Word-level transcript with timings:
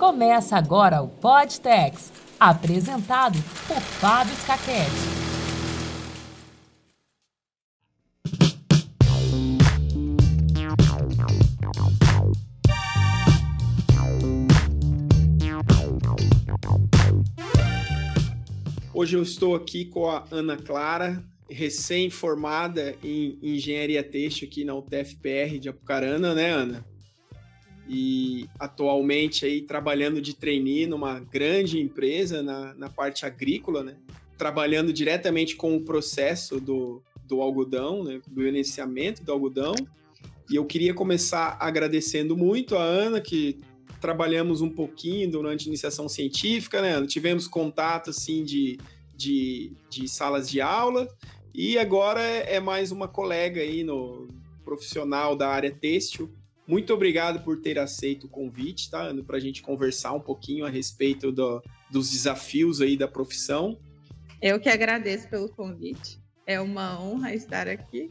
Começa 0.00 0.56
agora 0.56 1.02
o 1.02 1.08
Podtex, 1.08 2.10
apresentado 2.40 3.38
por 3.68 3.78
Fábio 3.82 4.34
Scaquete. 4.36 4.90
Hoje 18.94 19.18
eu 19.18 19.22
estou 19.22 19.54
aqui 19.54 19.84
com 19.84 20.08
a 20.08 20.24
Ana 20.30 20.56
Clara, 20.56 21.22
recém-formada 21.50 22.96
em 23.04 23.38
engenharia 23.42 24.02
têxtil 24.02 24.48
aqui 24.48 24.64
na 24.64 24.74
UTFPR 24.74 25.58
de 25.58 25.68
Apucarana, 25.68 26.34
né, 26.34 26.50
Ana? 26.50 26.89
E 27.92 28.48
atualmente 28.56 29.44
aí 29.44 29.62
trabalhando 29.62 30.22
de 30.22 30.36
trainee 30.36 30.86
numa 30.86 31.18
grande 31.18 31.80
empresa 31.80 32.40
na, 32.40 32.72
na 32.74 32.88
parte 32.88 33.26
agrícola, 33.26 33.82
né? 33.82 33.96
Trabalhando 34.38 34.92
diretamente 34.92 35.56
com 35.56 35.76
o 35.76 35.80
processo 35.80 36.60
do, 36.60 37.02
do 37.26 37.42
algodão, 37.42 38.04
né? 38.04 38.20
Do 38.28 38.46
iniciamento 38.46 39.24
do 39.24 39.32
algodão. 39.32 39.74
E 40.48 40.54
eu 40.54 40.64
queria 40.64 40.94
começar 40.94 41.56
agradecendo 41.60 42.36
muito 42.36 42.76
a 42.76 42.82
Ana, 42.82 43.20
que 43.20 43.58
trabalhamos 44.00 44.60
um 44.60 44.70
pouquinho 44.70 45.28
durante 45.28 45.66
a 45.66 45.68
iniciação 45.68 46.08
científica, 46.08 46.80
né? 46.80 47.04
Tivemos 47.06 47.48
contato, 47.48 48.10
assim, 48.10 48.44
de, 48.44 48.78
de, 49.16 49.72
de 49.90 50.06
salas 50.06 50.48
de 50.48 50.60
aula, 50.60 51.08
e 51.52 51.76
agora 51.76 52.20
é 52.20 52.60
mais 52.60 52.92
uma 52.92 53.08
colega 53.08 53.60
aí 53.60 53.82
no 53.82 54.28
profissional 54.64 55.34
da 55.34 55.48
área 55.48 55.72
têxtil. 55.72 56.30
Muito 56.70 56.94
obrigado 56.94 57.42
por 57.42 57.60
ter 57.60 57.80
aceito 57.80 58.28
o 58.28 58.28
convite, 58.28 58.88
tá, 58.88 59.02
Ana, 59.02 59.24
para 59.24 59.36
a 59.36 59.40
gente 59.40 59.60
conversar 59.60 60.12
um 60.12 60.20
pouquinho 60.20 60.64
a 60.64 60.70
respeito 60.70 61.32
do, 61.32 61.60
dos 61.90 62.12
desafios 62.12 62.80
aí 62.80 62.96
da 62.96 63.08
profissão. 63.08 63.76
Eu 64.40 64.60
que 64.60 64.68
agradeço 64.68 65.28
pelo 65.28 65.48
convite. 65.48 66.20
É 66.46 66.60
uma 66.60 67.02
honra 67.02 67.34
estar 67.34 67.66
aqui, 67.66 68.08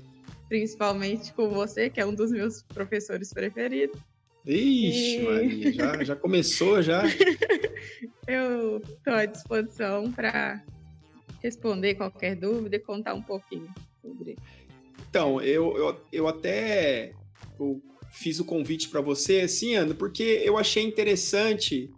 principalmente 0.49 1.31
com 1.31 1.49
você, 1.49 1.89
que 1.89 2.01
é 2.01 2.05
um 2.05 2.13
dos 2.13 2.31
meus 2.31 2.61
professores 2.61 3.31
preferidos. 3.31 3.97
Ixi, 4.45 5.19
e... 5.19 5.23
Maria, 5.23 5.71
já, 5.71 6.03
já 6.03 6.15
começou 6.17 6.81
já? 6.81 7.03
eu 8.27 8.79
estou 8.79 9.13
à 9.13 9.25
disposição 9.25 10.11
para 10.11 10.61
responder 11.41 11.95
qualquer 11.95 12.35
dúvida 12.35 12.75
e 12.75 12.79
contar 12.79 13.13
um 13.13 13.21
pouquinho 13.21 13.73
sobre. 14.01 14.35
Então, 15.09 15.39
eu, 15.39 15.77
eu, 15.77 16.01
eu 16.11 16.27
até 16.27 17.13
eu 17.57 17.81
fiz 18.11 18.39
o 18.39 18.45
convite 18.45 18.89
para 18.89 19.01
você, 19.01 19.41
assim, 19.41 19.75
Ana, 19.75 19.93
porque 19.93 20.41
eu 20.43 20.57
achei 20.57 20.83
interessante 20.83 21.89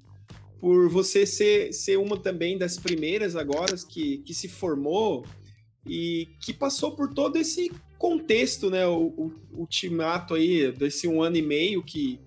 por 0.60 0.90
você 0.90 1.26
ser, 1.26 1.74
ser 1.74 1.98
uma 1.98 2.18
também 2.18 2.58
das 2.58 2.78
primeiras 2.78 3.36
agora 3.36 3.76
que, 3.90 4.20
que 4.20 4.34
se 4.34 4.48
formou 4.48 5.26
e 5.86 6.28
que 6.40 6.54
passou 6.54 6.96
por 6.96 7.14
todo 7.14 7.38
esse 7.38 7.72
contexto, 7.98 8.70
né? 8.70 8.86
O, 8.86 9.08
o 9.08 9.32
ultimato 9.54 10.36
aí 10.36 10.72
desse 10.72 11.08
um 11.08 11.22
ano 11.22 11.38
e 11.38 11.42
meio 11.42 11.84
que 11.84 12.20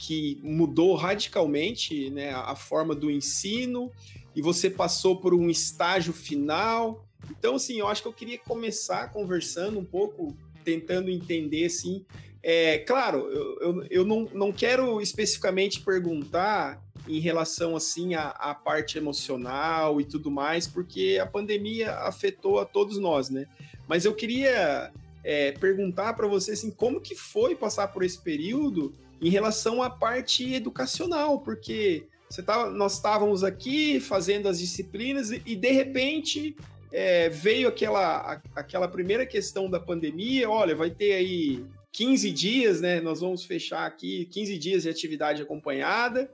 que 0.00 0.40
mudou 0.42 0.94
radicalmente 0.94 2.08
né, 2.08 2.30
a 2.30 2.56
forma 2.56 2.94
do 2.94 3.10
ensino 3.10 3.92
e 4.34 4.40
você 4.40 4.70
passou 4.70 5.20
por 5.20 5.34
um 5.34 5.50
estágio 5.50 6.14
final. 6.14 7.06
Então, 7.30 7.56
assim, 7.56 7.78
eu 7.78 7.86
acho 7.86 8.00
que 8.00 8.08
eu 8.08 8.12
queria 8.12 8.38
começar 8.38 9.12
conversando 9.12 9.78
um 9.78 9.84
pouco, 9.84 10.34
tentando 10.64 11.10
entender, 11.10 11.66
assim. 11.66 12.06
É, 12.42 12.78
claro, 12.78 13.28
eu, 13.30 13.58
eu, 13.60 13.86
eu 13.90 14.04
não, 14.04 14.28
não 14.32 14.52
quero 14.52 15.00
especificamente 15.00 15.80
perguntar 15.80 16.82
em 17.06 17.18
relação, 17.18 17.76
assim, 17.76 18.14
à, 18.14 18.28
à 18.28 18.54
parte 18.54 18.96
emocional 18.96 20.00
e 20.00 20.04
tudo 20.04 20.30
mais, 20.30 20.66
porque 20.66 21.18
a 21.20 21.26
pandemia 21.26 21.92
afetou 21.96 22.58
a 22.58 22.64
todos 22.64 22.98
nós, 22.98 23.28
né? 23.28 23.46
Mas 23.86 24.04
eu 24.04 24.14
queria 24.14 24.92
é, 25.24 25.52
perguntar 25.52 26.14
para 26.14 26.26
você, 26.26 26.52
assim, 26.52 26.70
como 26.70 27.00
que 27.00 27.14
foi 27.14 27.54
passar 27.54 27.88
por 27.88 28.02
esse 28.02 28.18
período 28.18 28.92
em 29.20 29.28
relação 29.28 29.82
à 29.82 29.90
parte 29.90 30.54
educacional, 30.54 31.40
porque 31.40 32.06
você 32.28 32.42
tá, 32.42 32.70
nós 32.70 32.94
estávamos 32.94 33.42
aqui 33.42 34.00
fazendo 34.00 34.48
as 34.48 34.58
disciplinas 34.58 35.30
e, 35.30 35.42
e 35.44 35.56
de 35.56 35.72
repente 35.72 36.56
é, 36.92 37.28
veio 37.28 37.68
aquela, 37.68 38.34
a, 38.34 38.40
aquela 38.54 38.88
primeira 38.88 39.26
questão 39.26 39.68
da 39.68 39.80
pandemia, 39.80 40.48
olha, 40.48 40.74
vai 40.74 40.90
ter 40.90 41.12
aí 41.12 41.64
15 41.92 42.30
dias, 42.30 42.80
né? 42.80 43.00
Nós 43.00 43.20
vamos 43.20 43.44
fechar 43.44 43.86
aqui 43.86 44.26
15 44.26 44.58
dias 44.58 44.82
de 44.84 44.88
atividade 44.88 45.42
acompanhada 45.42 46.30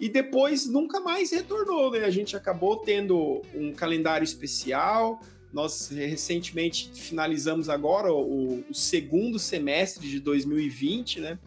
e 0.00 0.08
depois 0.08 0.66
nunca 0.66 1.00
mais 1.00 1.32
retornou, 1.32 1.90
né? 1.90 2.04
A 2.04 2.10
gente 2.10 2.36
acabou 2.36 2.76
tendo 2.76 3.42
um 3.54 3.72
calendário 3.72 4.24
especial. 4.24 5.20
Nós 5.52 5.88
recentemente 5.88 6.90
finalizamos 6.92 7.68
agora 7.68 8.12
o, 8.12 8.64
o 8.68 8.74
segundo 8.74 9.38
semestre 9.38 10.08
de 10.08 10.20
2020, 10.20 11.20
né? 11.20 11.38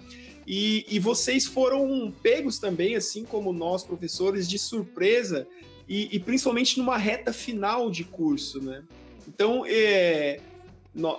E, 0.46 0.86
e 0.90 1.00
vocês 1.00 1.46
foram 1.46 2.12
pegos 2.22 2.58
também, 2.58 2.96
assim 2.96 3.24
como 3.24 3.54
nós, 3.54 3.84
professores, 3.84 4.50
de 4.50 4.58
surpresa, 4.58 5.48
e, 5.88 6.10
e 6.16 6.20
principalmente 6.20 6.78
numa 6.80 6.98
reta 6.98 7.32
final 7.32 7.92
de 7.92 8.04
curso, 8.04 8.62
né? 8.62 8.84
Então, 9.28 9.64
é, 9.68 10.40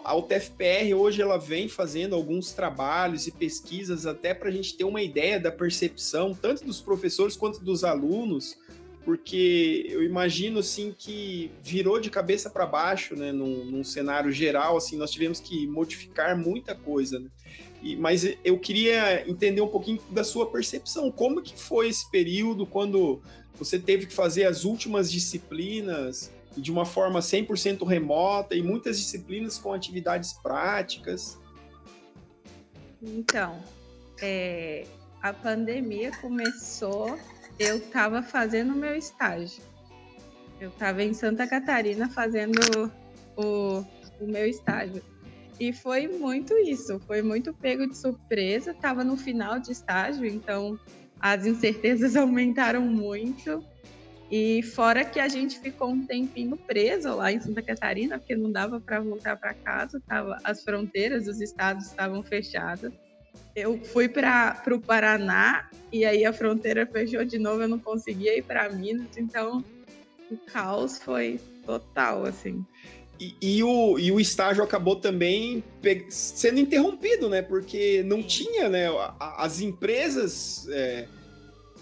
a 0.05 0.15
UTFPR 0.15 0.95
hoje 0.95 1.23
ela 1.23 1.39
vem 1.39 1.67
fazendo 1.67 2.15
alguns 2.15 2.53
trabalhos 2.53 3.27
e 3.27 3.33
pesquisas 3.33 4.05
até 4.05 4.35
para 4.35 4.49
a 4.49 4.53
gente 4.53 4.77
ter 4.77 4.85
uma 4.85 5.01
ideia 5.01 5.41
da 5.41 5.51
percepção, 5.51 6.35
tanto 6.35 6.65
dos 6.65 6.81
professores 6.81 7.37
quanto 7.37 7.65
dos 7.65 7.83
alunos, 7.83 8.59
porque 9.03 9.87
eu 9.89 10.03
imagino 10.03 10.59
assim 10.59 10.95
que 10.97 11.51
virou 11.63 11.99
de 11.99 12.11
cabeça 12.11 12.51
para 12.51 12.67
baixo, 12.67 13.17
né, 13.17 13.33
num, 13.33 13.65
num, 13.65 13.83
cenário 13.83 14.31
geral, 14.31 14.77
assim, 14.77 14.97
nós 14.97 15.11
tivemos 15.11 15.41
que 15.41 15.67
modificar 15.67 16.37
muita 16.37 16.75
coisa. 16.75 17.19
Né? 17.19 17.29
E, 17.83 17.97
mas 17.97 18.25
eu 18.45 18.59
queria 18.59 19.29
entender 19.29 19.61
um 19.61 19.69
pouquinho 19.69 20.01
da 20.11 20.23
sua 20.23 20.51
percepção. 20.51 21.11
Como 21.11 21.43
que 21.43 21.59
foi 21.59 21.89
esse 21.89 22.09
período 22.11 22.65
quando 22.65 23.21
você 23.59 23.79
teve 23.79 24.07
que 24.07 24.13
fazer 24.13 24.45
as 24.45 24.65
últimas 24.65 25.11
disciplinas 25.11 26.31
de 26.57 26.71
uma 26.71 26.85
forma 26.85 27.21
100% 27.21 27.87
remota 27.87 28.55
e 28.55 28.63
muitas 28.63 28.99
disciplinas 28.99 29.59
com 29.59 29.73
atividades 29.73 30.33
práticas? 30.33 31.39
Então, 33.03 33.61
é, 34.21 34.87
a 35.21 35.33
pandemia 35.33 36.13
começou, 36.21 37.19
eu 37.59 37.79
estava 37.79 38.23
fazendo 38.23 38.73
o 38.73 38.77
meu 38.77 38.95
estágio. 38.95 39.63
Eu 40.61 40.69
estava 40.69 41.03
em 41.03 41.13
Santa 41.13 41.47
Catarina 41.47 42.09
fazendo 42.09 42.61
o, 43.37 43.85
o 44.21 44.27
meu 44.27 44.47
estágio. 44.47 45.03
E 45.59 45.73
foi 45.73 46.09
muito 46.09 46.57
isso, 46.59 47.01
foi 47.07 47.23
muito 47.23 47.53
pego 47.53 47.87
de 47.87 47.97
surpresa. 47.97 48.71
Estava 48.71 49.05
no 49.05 49.17
final 49.17 49.59
de 49.59 49.73
estágio, 49.73 50.25
então 50.27 50.79
as 51.21 51.47
incertezas 51.47 52.15
aumentaram 52.17 52.83
muito. 52.83 53.65
E 54.35 54.63
fora 54.63 55.05
que 55.05 55.21
a 55.21 55.29
gente 55.29 55.61
ficou 55.61 55.91
um 55.91 56.07
tempinho 56.07 56.57
preso 56.57 57.15
lá 57.15 57.31
em 57.31 57.39
Santa 57.39 57.61
Catarina, 57.61 58.19
porque 58.19 58.35
não 58.35 58.51
dava 58.51 58.81
para 58.81 58.99
voltar 58.99 59.37
para 59.37 59.53
casa, 59.53 60.01
tava, 60.09 60.39
as 60.43 60.65
fronteiras 60.65 61.27
dos 61.27 61.39
estados 61.39 61.89
estavam 61.89 62.23
fechadas. 62.23 62.91
Eu 63.55 63.79
fui 63.85 64.09
para 64.09 64.63
o 64.71 64.81
Paraná 64.81 65.69
e 65.93 66.07
aí 66.07 66.25
a 66.25 66.33
fronteira 66.33 66.87
fechou 66.87 67.27
de 67.27 67.39
novo, 67.39 67.61
eu 67.61 67.69
não 67.69 67.79
conseguia 67.79 68.35
ir 68.35 68.43
para 68.43 68.71
Minas, 68.71 69.19
então 69.19 69.63
o 70.31 70.37
caos 70.39 70.97
foi 70.97 71.39
total, 71.67 72.25
assim. 72.25 72.65
E, 73.21 73.37
e, 73.43 73.63
o, 73.63 73.99
e 73.99 74.11
o 74.11 74.19
estágio 74.19 74.65
acabou 74.65 74.97
também 74.97 75.63
sendo 76.09 76.59
interrompido, 76.59 77.29
né? 77.29 77.43
Porque 77.43 78.03
não 78.05 78.23
tinha, 78.23 78.71
né? 78.71 78.87
As 79.21 79.61
empresas, 79.61 80.67
é, 80.71 81.07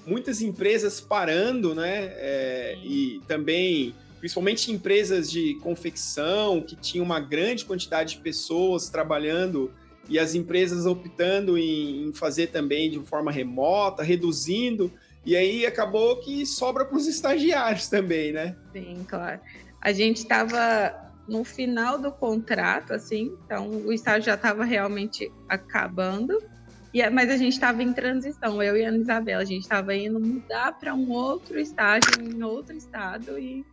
muitas 0.06 0.42
empresas 0.42 1.00
parando, 1.00 1.74
né? 1.74 2.12
É, 2.16 2.78
e 2.82 3.20
também, 3.26 3.94
principalmente 4.18 4.70
empresas 4.70 5.30
de 5.30 5.54
confecção, 5.62 6.60
que 6.60 6.76
tinham 6.76 7.04
uma 7.04 7.20
grande 7.20 7.64
quantidade 7.64 8.16
de 8.16 8.20
pessoas 8.20 8.88
trabalhando 8.88 9.72
e 10.08 10.18
as 10.18 10.34
empresas 10.34 10.86
optando 10.86 11.56
em, 11.56 12.08
em 12.08 12.12
fazer 12.12 12.48
também 12.48 12.90
de 12.90 12.98
forma 13.00 13.30
remota, 13.30 14.02
reduzindo. 14.02 14.92
E 15.24 15.36
aí 15.36 15.66
acabou 15.66 16.16
que 16.16 16.44
sobra 16.46 16.84
para 16.84 16.96
os 16.96 17.06
estagiários 17.06 17.88
também, 17.88 18.32
né? 18.32 18.56
Sim, 18.72 19.04
claro. 19.06 19.40
A 19.80 19.92
gente 19.92 20.18
estava 20.18 21.10
no 21.28 21.44
final 21.44 21.96
do 21.98 22.10
contrato, 22.10 22.92
assim, 22.92 23.32
então 23.44 23.68
o 23.68 23.92
estágio 23.92 24.22
já 24.26 24.34
estava 24.34 24.64
realmente 24.64 25.30
acabando, 25.48 26.42
e, 26.92 27.08
mas 27.10 27.30
a 27.30 27.36
gente 27.36 27.52
estava 27.52 27.82
em 27.82 27.92
transição, 27.92 28.62
eu 28.62 28.76
e 28.76 28.84
a 28.84 28.88
Ana 28.88 28.98
Isabela, 28.98 29.42
a 29.42 29.46
gente 29.46 29.62
estava 29.62 29.94
indo 29.94 30.18
mudar 30.18 30.78
para 30.78 30.94
um 30.94 31.10
outro 31.10 31.58
estágio 31.58 32.10
em 32.20 32.42
outro 32.42 32.76
estado 32.76 33.38
e 33.38 33.64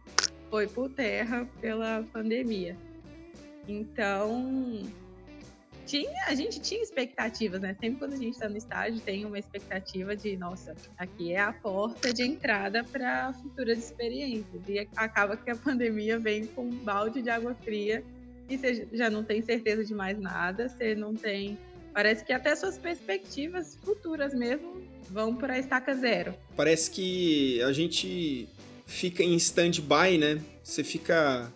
foi 0.49 0.67
por 0.67 0.89
terra 0.89 1.47
pela 1.59 2.03
pandemia. 2.13 2.77
Então, 3.67 4.83
tinha, 5.87 6.25
a 6.27 6.35
gente 6.35 6.59
tinha 6.59 6.81
expectativas, 6.81 7.61
né? 7.61 7.75
Sempre 7.79 7.99
quando 7.99 8.13
a 8.13 8.17
gente 8.17 8.33
está 8.33 8.49
no 8.49 8.57
estágio, 8.57 8.99
tem 8.99 9.25
uma 9.25 9.39
expectativa 9.39 10.15
de, 10.15 10.35
nossa, 10.35 10.75
aqui 10.97 11.33
é 11.33 11.39
a 11.39 11.53
porta 11.53 12.13
de 12.13 12.23
entrada 12.23 12.83
para 12.83 13.33
futuras 13.33 13.77
experiências. 13.77 14.61
E 14.67 14.79
acaba 14.95 15.37
que 15.37 15.49
a 15.49 15.55
pandemia 15.55 16.19
vem 16.19 16.45
com 16.45 16.65
um 16.65 16.75
balde 16.75 17.21
de 17.21 17.29
água 17.29 17.55
fria 17.55 18.03
e 18.49 18.57
você 18.57 18.87
já 18.91 19.09
não 19.09 19.23
tem 19.23 19.41
certeza 19.41 19.83
de 19.83 19.93
mais 19.93 20.19
nada, 20.19 20.67
você 20.67 20.93
não 20.93 21.13
tem. 21.13 21.57
Parece 21.97 22.23
que 22.23 22.31
até 22.31 22.55
suas 22.55 22.77
perspectivas 22.77 23.75
futuras 23.83 24.31
mesmo 24.31 24.83
vão 25.09 25.35
para 25.35 25.57
estaca 25.57 25.95
zero. 25.95 26.31
Parece 26.55 26.91
que 26.91 27.59
a 27.63 27.71
gente 27.71 28.47
fica 28.85 29.23
em 29.23 29.33
stand-by, 29.33 30.19
né? 30.19 30.39
Você 30.63 30.83
fica 30.83 31.51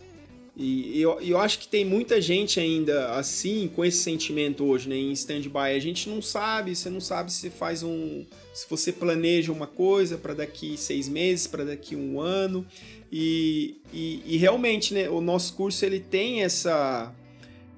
e 0.57 0.99
eu, 0.99 1.21
eu 1.21 1.37
acho 1.37 1.59
que 1.59 1.67
tem 1.67 1.85
muita 1.85 2.19
gente 2.19 2.59
ainda 2.59 3.11
assim, 3.11 3.69
com 3.75 3.85
esse 3.85 3.99
sentimento 3.99 4.65
hoje, 4.65 4.89
né, 4.89 4.95
em 4.95 5.11
stand-by. 5.11 5.75
A 5.75 5.79
gente 5.79 6.09
não 6.09 6.23
sabe, 6.23 6.75
você 6.75 6.89
não 6.89 6.99
sabe 6.99 7.31
se 7.31 7.51
faz 7.51 7.83
um. 7.83 8.25
Se 8.51 8.67
você 8.67 8.91
planeja 8.91 9.51
uma 9.51 9.67
coisa 9.67 10.17
para 10.17 10.33
daqui 10.33 10.75
seis 10.75 11.07
meses, 11.07 11.45
para 11.45 11.63
daqui 11.63 11.95
um 11.95 12.19
ano. 12.19 12.65
E, 13.11 13.75
e, 13.93 14.23
e, 14.25 14.37
realmente, 14.37 14.91
né, 14.91 15.07
o 15.07 15.21
nosso 15.21 15.53
curso 15.53 15.85
ele 15.85 15.99
tem 15.99 16.41
essa, 16.41 17.13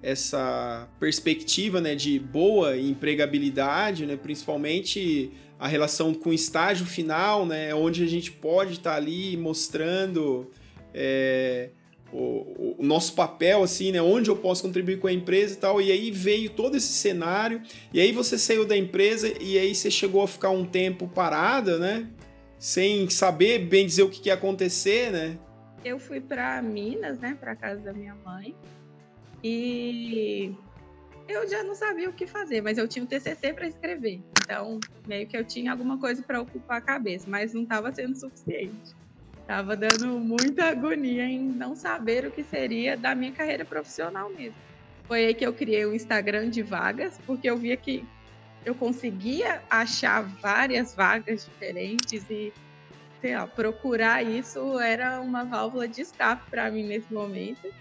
essa 0.04 0.88
perspectiva 1.00 1.80
né, 1.80 1.96
de 1.96 2.20
boa 2.20 2.78
empregabilidade, 2.78 4.06
né, 4.06 4.18
principalmente 4.18 5.32
a 5.58 5.68
relação 5.68 6.14
com 6.14 6.30
o 6.30 6.34
estágio 6.34 6.86
final, 6.86 7.46
né, 7.46 7.74
onde 7.74 8.04
a 8.04 8.08
gente 8.08 8.30
pode 8.30 8.74
estar 8.74 8.92
tá 8.92 8.98
ali 8.98 9.38
mostrando. 9.38 10.52
É, 10.94 11.70
o, 12.12 12.76
o, 12.78 12.84
nosso 12.86 13.16
papel, 13.16 13.64
assim, 13.64 13.92
né? 13.92 14.00
Onde 14.00 14.30
eu 14.30 14.36
posso 14.36 14.62
contribuir 14.62 15.00
com 15.00 15.08
a 15.08 15.12
empresa 15.12 15.56
e 15.56 15.58
tal. 15.58 15.82
E 15.82 15.92
aí 15.92 16.12
veio 16.12 16.52
todo 16.52 16.78
esse 16.78 16.94
cenário. 16.94 17.60
E 17.92 18.00
aí 18.00 18.12
você 18.12 18.38
saiu 18.38 18.66
da 18.66 18.78
empresa 18.78 19.34
e 19.42 19.58
aí 19.58 19.74
você 19.74 19.90
chegou 19.90 20.22
a 20.22 20.28
ficar 20.28 20.52
um 20.52 20.64
tempo 20.64 21.08
parada, 21.08 21.80
né? 21.80 22.08
Sem 22.60 23.10
saber 23.10 23.66
bem 23.66 23.88
dizer 23.88 24.04
o 24.04 24.10
que, 24.10 24.22
que 24.22 24.30
ia 24.30 24.36
acontecer, 24.36 25.12
né? 25.12 25.40
Eu 25.84 25.98
fui 25.98 26.22
para 26.22 26.62
Minas, 26.62 27.20
né? 27.20 27.36
Para 27.40 27.56
casa 27.56 27.82
da 27.82 27.94
minha 27.94 28.16
mãe. 28.16 28.56
E 29.44 30.56
eu 31.28 31.50
já 31.50 31.64
não 31.64 31.76
sabia 31.76 32.10
o 32.10 32.14
que 32.14 32.26
fazer, 32.26 32.62
mas 32.62 32.78
eu 32.78 32.88
tinha 32.88 33.04
um 33.04 33.08
TCC 33.08 33.54
para 33.54 33.68
escrever. 33.68 34.22
Então, 34.42 34.80
meio 35.08 35.28
que 35.28 35.36
eu 35.36 35.44
tinha 35.44 35.72
alguma 35.72 35.98
coisa 35.98 36.22
para 36.22 36.42
ocupar 36.42 36.78
a 36.78 36.82
cabeça, 36.82 37.30
mas 37.30 37.54
não 37.54 37.64
estava 37.64 37.92
sendo 37.92 38.16
suficiente. 38.16 38.94
Tava 39.48 39.76
dando 39.76 40.08
muita 40.20 40.70
agonia 40.70 41.26
em 41.26 41.40
não 41.40 41.76
saber 41.76 42.26
o 42.26 42.32
que 42.32 42.44
seria 42.44 42.96
da 42.96 43.14
minha 43.14 43.32
carreira 43.32 43.66
profissional 43.66 44.30
mesmo. 44.30 44.56
Foi 45.06 45.26
aí 45.26 45.34
que 45.34 45.46
eu 45.46 45.54
criei 45.54 45.86
o 45.86 45.94
Instagram 45.94 46.50
de 46.50 46.62
vagas, 46.62 47.20
porque 47.26 47.50
eu 47.50 47.58
via 47.58 47.76
que 47.76 48.06
eu 48.66 48.74
conseguia 48.74 49.62
achar 49.70 50.22
várias 50.22 50.96
vagas 50.96 51.46
diferentes 51.46 52.24
e 52.30 52.54
sei 53.20 53.36
lá, 53.36 53.48
procurar 53.48 54.22
isso 54.22 54.80
era 54.80 55.22
uma 55.22 55.46
válvula 55.46 55.88
de 55.88 56.02
escape 56.02 56.50
para 56.50 56.70
mim 56.70 56.84
nesse 56.84 57.14
momento. 57.14 57.74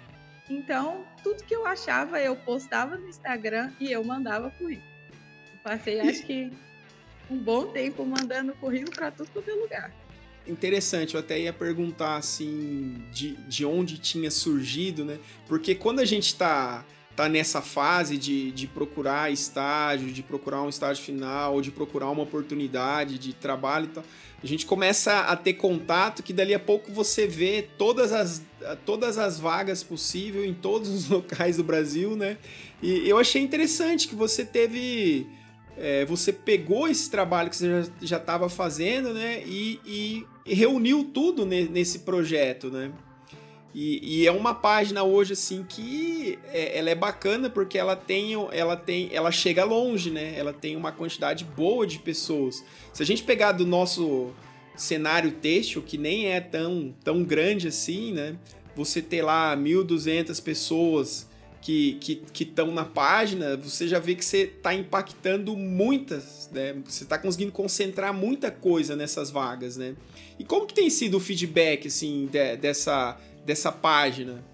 Então, 0.49 1.07
tudo 1.23 1.45
que 1.45 1.55
eu 1.55 1.67
achava, 1.67 2.21
eu 2.21 2.37
postava 2.37 2.97
no 2.97 3.09
Instagram 3.09 3.73
e 3.81 3.91
eu 3.91 4.05
mandava 4.05 4.51
currículo. 4.51 4.87
passei, 5.63 6.01
acho 6.01 6.27
que, 6.27 6.51
um 7.31 7.39
bom 7.39 7.67
tempo 7.67 8.05
mandando 8.05 8.55
currículo 8.55 8.95
para 8.95 9.11
tudo 9.11 9.31
quanto 9.33 9.51
é 9.51 9.55
lugar 9.55 9.93
interessante, 10.47 11.15
eu 11.15 11.21
até 11.21 11.39
ia 11.39 11.53
perguntar 11.53 12.17
assim 12.17 13.05
de, 13.13 13.37
de 13.47 13.65
onde 13.65 13.99
tinha 13.99 14.31
surgido, 14.31 15.05
né? 15.05 15.19
Porque 15.47 15.75
quando 15.75 16.01
a 16.01 16.05
gente 16.05 16.35
tá, 16.35 16.85
tá 17.15 17.29
nessa 17.29 17.61
fase 17.61 18.17
de, 18.17 18.51
de 18.53 18.67
procurar 18.67 19.31
estágio, 19.31 20.11
de 20.11 20.23
procurar 20.23 20.63
um 20.63 20.69
estágio 20.69 21.05
final, 21.05 21.61
de 21.61 21.71
procurar 21.71 22.11
uma 22.11 22.23
oportunidade 22.23 23.19
de 23.19 23.33
trabalho 23.33 23.85
e 23.87 23.89
tal, 23.89 24.05
a 24.43 24.47
gente 24.47 24.67
começa 24.67 25.21
a 25.21 25.37
ter 25.37 25.55
contato 25.55 26.23
que 26.23 26.33
dali 26.33 26.53
a 26.53 26.59
pouco 26.59 26.91
você 26.91 27.27
vê 27.27 27.69
todas 27.79 28.13
as, 28.13 28.43
todas 28.85 29.17
as 29.17 29.39
vagas 29.39 29.85
possíveis 29.85 30.49
em 30.49 30.55
todos 30.55 30.89
os 30.89 31.09
locais 31.11 31.59
do 31.59 31.65
Brasil, 31.65 32.17
né? 32.17 32.39
E 32.83 33.09
eu 33.09 33.19
achei 33.19 33.41
interessante 33.41 34.09
que 34.09 34.15
você 34.15 34.45
teve 34.45 35.29
é, 35.77 36.05
você 36.05 36.33
pegou 36.33 36.89
esse 36.89 37.11
trabalho 37.11 37.49
que 37.49 37.57
você 37.57 37.91
já 38.03 38.19
estava 38.19 38.49
fazendo, 38.49 39.15
né, 39.15 39.43
e, 39.47 39.81
e, 39.87 40.27
reuniu 40.55 41.05
tudo 41.15 41.47
ne, 41.47 41.65
nesse 41.69 42.01
projeto, 42.01 42.71
né? 42.71 42.93
E, 43.75 44.21
e, 44.21 44.27
é 44.27 44.31
uma 44.31 44.55
página 44.55 45.03
hoje 45.03 45.33
assim 45.33 45.65
que 45.67 46.39
é, 46.53 46.79
ela 46.79 46.91
é 46.91 46.95
bacana 46.95 47.49
porque 47.49 47.79
ela 47.79 47.97
tem, 47.97 48.35
ela 48.53 48.77
tem, 48.77 49.09
ela 49.13 49.31
chega 49.31 49.65
longe, 49.65 50.11
né? 50.11 50.35
Ela 50.37 50.53
tem 50.53 50.77
uma 50.77 50.93
quantidade 50.93 51.45
boa 51.45 51.87
de 51.87 51.99
pessoas. 51.99 52.63
Se 52.93 53.03
a 53.03 53.07
gente 53.07 53.23
pegar 53.23 53.53
do 53.53 53.65
nosso 53.65 54.31
cenário 54.77 55.33
têxtil, 55.33 55.83
que 55.83 55.97
nem 55.97 56.27
é 56.27 56.41
tão, 56.41 56.95
tão 57.03 57.25
grande 57.25 57.69
assim, 57.69 58.13
né? 58.13 58.37
Você 58.77 59.01
ter 59.01 59.23
lá 59.23 59.57
1.200 59.57 60.43
pessoas 60.43 61.31
que 61.63 61.99
estão 62.35 62.69
que, 62.69 62.75
na 62.75 62.85
página, 62.85 63.57
você 63.57 63.87
já 63.87 64.01
vê 64.01 64.17
que 64.17 64.25
você 64.25 64.39
está 64.39 64.75
impactando 64.75 65.57
muitas, 65.57 66.51
né? 66.53 66.75
Você 66.85 67.05
está 67.05 67.17
conseguindo 67.17 67.53
concentrar 67.53 68.13
muita 68.13 68.51
coisa 68.51 68.97
nessas 68.97 69.31
vagas, 69.31 69.77
né? 69.77 69.95
E 70.39 70.45
como 70.45 70.67
que 70.67 70.75
tem 70.75 70.91
sido 70.91 71.19
o 71.19 71.21
feedback, 71.21 71.87
assim, 71.87 72.27
de, 72.27 72.57
dessa, 72.57 73.17
dessa 73.45 73.71
página? 73.71 74.45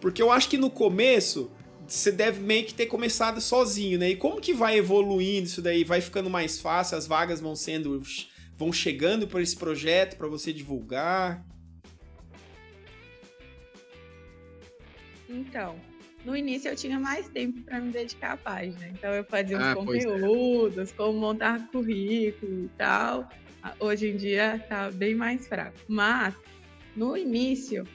Porque 0.00 0.22
eu 0.22 0.30
acho 0.30 0.48
que 0.48 0.58
no 0.58 0.70
começo 0.70 1.50
você 1.86 2.12
deve 2.12 2.40
meio 2.40 2.66
que 2.66 2.74
ter 2.74 2.86
começado 2.86 3.40
sozinho, 3.40 3.98
né? 3.98 4.10
E 4.10 4.16
como 4.16 4.40
que 4.40 4.52
vai 4.52 4.76
evoluindo 4.76 5.46
isso 5.46 5.62
daí? 5.62 5.84
Vai 5.84 6.00
ficando 6.00 6.28
mais 6.28 6.60
fácil, 6.60 6.98
as 6.98 7.06
vagas 7.06 7.40
vão 7.40 7.56
sendo 7.56 8.02
vão 8.56 8.72
chegando 8.72 9.26
para 9.26 9.40
esse 9.40 9.56
projeto 9.56 10.16
para 10.16 10.26
você 10.26 10.52
divulgar? 10.52 11.44
Então, 15.28 15.78
no 16.24 16.36
início 16.36 16.68
eu 16.68 16.76
tinha 16.76 16.98
mais 16.98 17.28
tempo 17.28 17.60
para 17.62 17.80
me 17.80 17.92
dedicar 17.92 18.32
à 18.32 18.36
página. 18.36 18.88
Então 18.88 19.10
eu 19.14 19.24
fazia 19.24 19.58
ah, 19.58 19.60
uns 19.60 19.70
é. 19.70 19.74
conteúdos, 19.74 20.90
é. 20.90 20.94
como 20.94 21.18
montar 21.18 21.68
currículo 21.70 22.64
e 22.64 22.68
tal. 22.76 23.28
Hoje 23.78 24.08
em 24.08 24.16
dia 24.16 24.64
tá 24.68 24.90
bem 24.90 25.14
mais 25.14 25.46
fraco. 25.46 25.78
Mas 25.86 26.34
no 26.98 27.16
início 27.16 27.86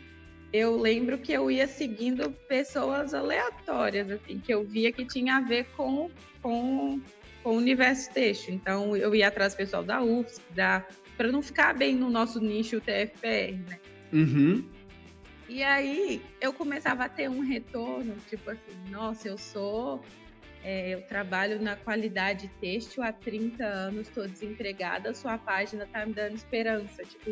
eu 0.53 0.77
lembro 0.79 1.17
que 1.17 1.33
eu 1.33 1.49
ia 1.49 1.67
seguindo 1.67 2.29
pessoas 2.47 3.13
aleatórias, 3.13 4.09
assim, 4.11 4.39
que 4.39 4.53
eu 4.53 4.63
via 4.63 4.91
que 4.91 5.03
tinha 5.03 5.37
a 5.37 5.41
ver 5.41 5.65
com, 5.75 6.11
com, 6.43 7.01
com 7.41 7.49
o 7.49 7.57
universo 7.57 8.13
texto. 8.13 8.51
Então 8.51 8.95
eu 8.95 9.15
ia 9.15 9.27
atrás 9.27 9.53
do 9.53 9.57
pessoal 9.57 9.83
da 9.83 10.01
UFSC, 10.03 10.41
da 10.51 10.85
para 11.17 11.31
não 11.31 11.41
ficar 11.41 11.73
bem 11.73 11.95
no 11.95 12.09
nosso 12.09 12.39
nicho 12.39 12.79
TFPR, 12.79 13.57
né? 13.67 13.79
Uhum. 14.11 14.63
E 15.49 15.61
aí 15.61 16.21
eu 16.39 16.53
começava 16.53 17.05
a 17.05 17.09
ter 17.09 17.29
um 17.29 17.41
retorno, 17.41 18.15
tipo 18.29 18.49
assim, 18.49 18.89
nossa, 18.89 19.27
eu 19.27 19.37
sou. 19.37 20.01
É, 20.63 20.93
eu 20.93 21.01
trabalho 21.01 21.61
na 21.61 21.75
qualidade 21.75 22.49
têxtil 22.61 23.03
há 23.03 23.11
30 23.11 23.65
anos, 23.65 24.07
estou 24.07 24.25
desempregada, 24.25 25.13
sua 25.13 25.37
página 25.37 25.85
tá 25.85 26.05
me 26.05 26.13
dando 26.13 26.35
esperança. 26.35 27.03
Tipo, 27.03 27.31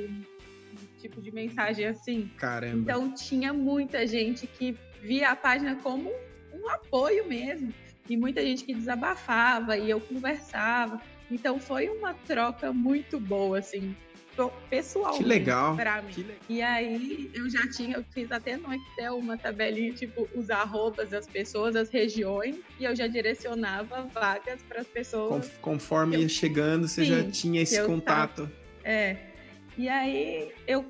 tipo 1.00 1.22
de 1.22 1.32
mensagem 1.32 1.86
assim. 1.86 2.32
Caramba. 2.38 2.78
Então 2.78 3.14
tinha 3.14 3.54
muita 3.54 4.06
gente 4.06 4.48
que 4.48 4.78
via 5.02 5.32
a 5.32 5.36
página 5.36 5.76
como 5.78 6.12
um 6.54 6.70
apoio 6.70 7.28
mesmo. 7.28 7.74
E 8.10 8.18
muita 8.18 8.42
gente 8.42 8.64
que 8.64 8.74
desabafava 8.74 9.78
e 9.78 9.90
eu 9.90 10.00
conversava. 10.02 11.02
Então 11.30 11.60
foi 11.60 11.88
uma 11.88 12.14
troca 12.14 12.74
muito 12.74 13.20
boa, 13.20 13.60
assim 13.60 13.96
pessoal. 14.70 15.14
Que 15.14 15.24
legal. 15.24 15.76
Pra 15.76 16.02
mim. 16.02 16.14
Legal. 16.16 16.36
E 16.50 16.62
aí 16.62 17.32
eu 17.34 17.50
já 17.50 17.68
tinha, 17.70 17.98
eu 17.98 18.06
fiz 18.12 18.32
até 18.32 18.58
no 18.58 18.74
Excel 18.74 19.18
uma 19.18 19.38
tabelinha, 19.38 19.94
tipo, 19.94 20.28
os 20.34 20.50
arrobas 20.50 21.10
das 21.10 21.28
pessoas, 21.28 21.76
as 21.76 21.90
regiões, 21.90 22.56
e 22.80 22.86
eu 22.86 22.96
já 22.96 23.08
direcionava 23.08 24.04
vagas 24.14 24.62
para 24.64 24.82
as 24.82 24.88
pessoas. 24.88 25.52
Conforme 25.62 26.16
eu, 26.16 26.22
ia 26.22 26.30
chegando, 26.30 26.88
você 26.88 27.04
sim, 27.04 27.12
já 27.12 27.24
tinha 27.30 27.62
esse 27.62 27.84
contato. 27.84 28.44
Tava, 28.44 28.52
é. 28.84 29.31
E 29.78 29.88
aí 29.88 30.52
eu 30.68 30.86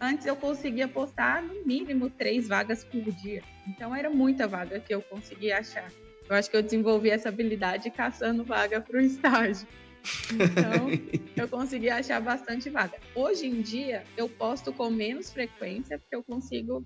antes 0.00 0.26
eu 0.26 0.36
conseguia 0.36 0.86
postar 0.86 1.42
no 1.42 1.64
mínimo 1.64 2.08
três 2.10 2.46
vagas 2.46 2.84
por 2.84 3.02
dia. 3.12 3.42
Então 3.66 3.94
era 3.94 4.10
muita 4.10 4.46
vaga 4.46 4.80
que 4.80 4.94
eu 4.94 5.02
conseguia 5.02 5.58
achar. 5.58 5.90
Eu 6.28 6.36
acho 6.36 6.50
que 6.50 6.56
eu 6.56 6.62
desenvolvi 6.62 7.10
essa 7.10 7.28
habilidade 7.28 7.90
caçando 7.90 8.44
vaga 8.44 8.80
para 8.80 8.98
o 8.98 9.00
estágio. 9.02 9.66
Então, 10.32 10.88
eu 11.36 11.48
consegui 11.48 11.90
achar 11.90 12.20
bastante 12.20 12.70
vaga. 12.70 12.98
Hoje 13.14 13.46
em 13.46 13.60
dia, 13.60 14.04
eu 14.16 14.28
posto 14.28 14.72
com 14.72 14.90
menos 14.90 15.32
frequência, 15.32 15.98
porque 15.98 16.14
eu 16.14 16.22
consigo 16.22 16.84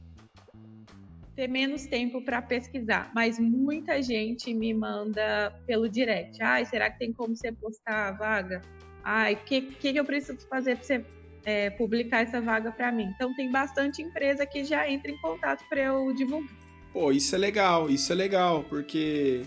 ter 1.35 1.49
menos 1.49 1.87
tempo 1.87 2.21
para 2.23 2.41
pesquisar. 2.41 3.11
Mas 3.15 3.39
muita 3.39 4.03
gente 4.03 4.53
me 4.55 4.73
manda 4.73 5.53
pelo 5.67 5.89
direct. 5.89 6.43
Ai, 6.43 6.65
será 6.65 6.91
que 6.91 6.99
tem 6.99 7.13
como 7.13 7.37
você 7.37 7.53
postar 7.53 8.09
a 8.09 8.13
vaga? 8.13 8.63
Ai, 9.05 9.35
o 9.35 9.39
que, 9.39 9.61
que, 9.63 9.97
eu 9.97 10.05
preciso 10.05 10.47
fazer 10.49 10.77
para 10.77 10.85
você 10.85 11.05
é, 11.45 11.71
publicar 11.71 12.23
essa 12.23 12.41
vaga 12.41 12.71
para 12.71 12.91
mim? 12.93 13.13
Então, 13.15 13.35
tem 13.35 13.51
bastante 13.51 14.03
empresa 14.03 14.47
que 14.47 14.65
já 14.65 14.89
entra 14.89 15.11
em 15.11 15.17
contato 15.19 15.65
para 15.69 15.81
eu 15.81 16.13
divulgar. 16.15 16.55
Pô, 16.93 17.11
isso 17.11 17.35
é 17.35 17.39
legal, 17.39 17.89
isso 17.89 18.13
é 18.13 18.15
legal, 18.15 18.65
porque 18.69 19.43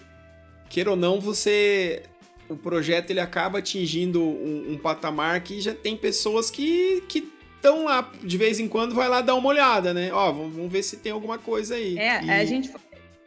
queira 0.70 0.92
ou 0.92 0.96
não, 0.96 1.20
você 1.20 2.04
o 2.48 2.56
projeto 2.56 3.10
ele 3.10 3.20
acaba 3.20 3.60
atingindo 3.60 4.22
um, 4.22 4.74
um 4.74 4.78
patamar 4.78 5.42
que 5.42 5.60
já 5.60 5.74
tem 5.74 5.98
pessoas 5.98 6.52
que 6.52 7.04
estão 7.56 7.86
lá 7.86 8.12
de 8.24 8.38
vez 8.38 8.60
em 8.60 8.68
quando 8.68 8.94
vai 8.94 9.08
lá 9.08 9.22
dar 9.22 9.36
uma 9.36 9.50
olhada, 9.50 9.94
né? 9.94 10.14
Ó, 10.14 10.32
vamos, 10.32 10.56
vamos 10.56 10.72
ver 10.72 10.84
se 10.84 10.98
tem 10.98 11.12
alguma 11.12 11.40
coisa 11.40 11.76
aí. 11.76 11.98
É, 11.98 12.24
e... 12.24 12.30
a 12.30 12.46
gente 12.46 12.72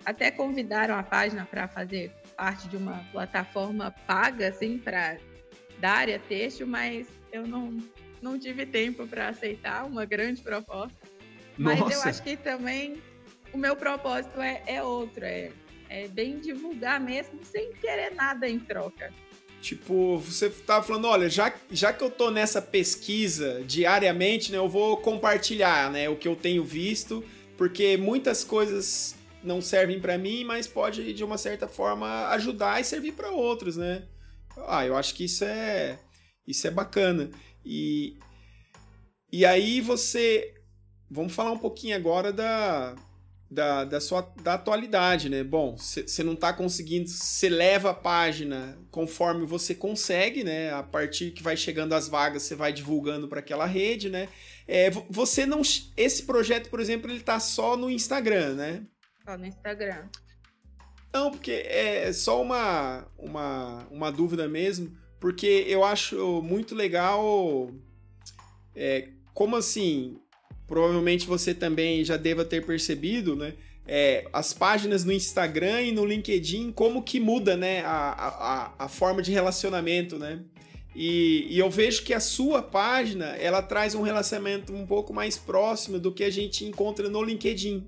até 0.04 0.30
convidaram 0.30 0.96
a 0.96 1.02
página 1.02 1.46
para 1.50 1.66
fazer 1.66 2.12
parte 2.36 2.68
de 2.68 2.76
uma 2.76 3.04
plataforma 3.10 3.92
paga, 4.06 4.48
assim, 4.48 4.78
para 4.78 5.16
da 5.80 5.90
área 5.90 6.18
texto, 6.18 6.66
mas 6.66 7.06
eu 7.32 7.46
não, 7.46 7.76
não 8.22 8.38
tive 8.38 8.66
tempo 8.66 9.06
para 9.06 9.28
aceitar 9.28 9.84
uma 9.84 10.04
grande 10.04 10.42
proposta. 10.42 10.96
Mas 11.56 11.80
Nossa. 11.80 11.94
eu 11.94 12.02
acho 12.02 12.22
que 12.22 12.36
também 12.36 13.02
o 13.52 13.58
meu 13.58 13.74
propósito 13.74 14.40
é, 14.40 14.62
é 14.66 14.82
outro, 14.82 15.24
é, 15.24 15.50
é 15.88 16.08
bem 16.08 16.38
divulgar 16.38 17.00
mesmo, 17.00 17.40
sem 17.44 17.72
querer 17.72 18.14
nada 18.14 18.48
em 18.48 18.58
troca. 18.58 19.12
Tipo, 19.60 20.18
você 20.18 20.48
tava 20.50 20.86
falando, 20.86 21.06
olha, 21.06 21.28
já, 21.28 21.52
já 21.70 21.92
que 21.92 22.02
eu 22.02 22.10
tô 22.10 22.30
nessa 22.30 22.62
pesquisa 22.62 23.62
diariamente, 23.66 24.52
né, 24.52 24.58
eu 24.58 24.68
vou 24.68 24.96
compartilhar, 24.98 25.90
né, 25.90 26.08
o 26.08 26.14
que 26.14 26.28
eu 26.28 26.36
tenho 26.36 26.64
visto, 26.64 27.24
porque 27.56 27.96
muitas 27.96 28.44
coisas 28.44 29.16
não 29.42 29.60
servem 29.60 30.00
para 30.00 30.16
mim, 30.16 30.44
mas 30.44 30.68
pode 30.68 31.12
de 31.12 31.24
uma 31.24 31.36
certa 31.36 31.66
forma 31.66 32.28
ajudar 32.28 32.80
e 32.80 32.84
servir 32.84 33.12
para 33.12 33.30
outros, 33.30 33.76
né? 33.76 34.04
Ah, 34.66 34.84
eu 34.84 34.96
acho 34.96 35.14
que 35.14 35.24
isso 35.24 35.44
é 35.44 35.98
isso 36.46 36.66
é 36.66 36.70
bacana. 36.70 37.30
E 37.70 38.16
e 39.30 39.44
aí 39.44 39.82
você 39.82 40.54
vamos 41.10 41.34
falar 41.34 41.52
um 41.52 41.58
pouquinho 41.58 41.94
agora 41.94 42.32
da 42.32 42.96
da, 43.50 43.84
da 43.84 44.00
sua 44.00 44.22
da 44.42 44.54
atualidade, 44.54 45.28
né? 45.28 45.42
Bom, 45.42 45.76
você 45.76 46.22
não 46.22 46.34
está 46.34 46.52
conseguindo, 46.52 47.08
você 47.08 47.48
leva 47.48 47.90
a 47.90 47.94
página 47.94 48.78
conforme 48.90 49.46
você 49.46 49.74
consegue, 49.74 50.44
né? 50.44 50.72
A 50.72 50.82
partir 50.82 51.30
que 51.30 51.42
vai 51.42 51.56
chegando 51.56 51.94
as 51.94 52.08
vagas, 52.08 52.42
você 52.42 52.54
vai 52.54 52.72
divulgando 52.72 53.28
para 53.28 53.40
aquela 53.40 53.66
rede, 53.66 54.08
né? 54.08 54.28
É, 54.66 54.90
você 55.08 55.46
não, 55.46 55.62
esse 55.96 56.24
projeto, 56.24 56.68
por 56.68 56.80
exemplo, 56.80 57.10
ele 57.10 57.20
tá 57.20 57.40
só 57.40 57.76
no 57.76 57.90
Instagram, 57.90 58.54
né? 58.54 58.82
Só 59.24 59.36
no 59.36 59.46
Instagram. 59.46 60.08
Não, 61.12 61.30
porque 61.30 61.52
é 61.52 62.12
só 62.12 62.42
uma, 62.42 63.06
uma, 63.16 63.86
uma 63.90 64.12
dúvida 64.12 64.46
mesmo, 64.46 64.94
porque 65.20 65.64
eu 65.68 65.84
acho 65.84 66.42
muito 66.42 66.74
legal. 66.74 67.70
É, 68.74 69.08
como 69.34 69.56
assim? 69.56 70.20
provavelmente 70.68 71.26
você 71.26 71.54
também 71.54 72.04
já 72.04 72.16
deva 72.16 72.44
ter 72.44 72.64
percebido, 72.64 73.34
né? 73.34 73.54
É, 73.86 74.28
as 74.34 74.52
páginas 74.52 75.02
no 75.02 75.10
Instagram 75.10 75.80
e 75.80 75.92
no 75.92 76.04
LinkedIn, 76.04 76.70
como 76.72 77.02
que 77.02 77.18
muda, 77.18 77.56
né? 77.56 77.80
A, 77.80 78.74
a, 78.78 78.84
a 78.84 78.88
forma 78.88 79.22
de 79.22 79.32
relacionamento, 79.32 80.18
né? 80.18 80.40
E, 80.94 81.46
e, 81.48 81.58
eu 81.58 81.70
vejo 81.70 82.02
que 82.02 82.12
a 82.12 82.20
sua 82.20 82.60
página, 82.60 83.26
ela 83.36 83.62
traz 83.62 83.94
um 83.94 84.02
relacionamento 84.02 84.74
um 84.74 84.86
pouco 84.86 85.14
mais 85.14 85.38
próximo 85.38 85.98
do 85.98 86.12
que 86.12 86.24
a 86.24 86.30
gente 86.30 86.64
encontra 86.66 87.08
no 87.08 87.22
LinkedIn. 87.22 87.86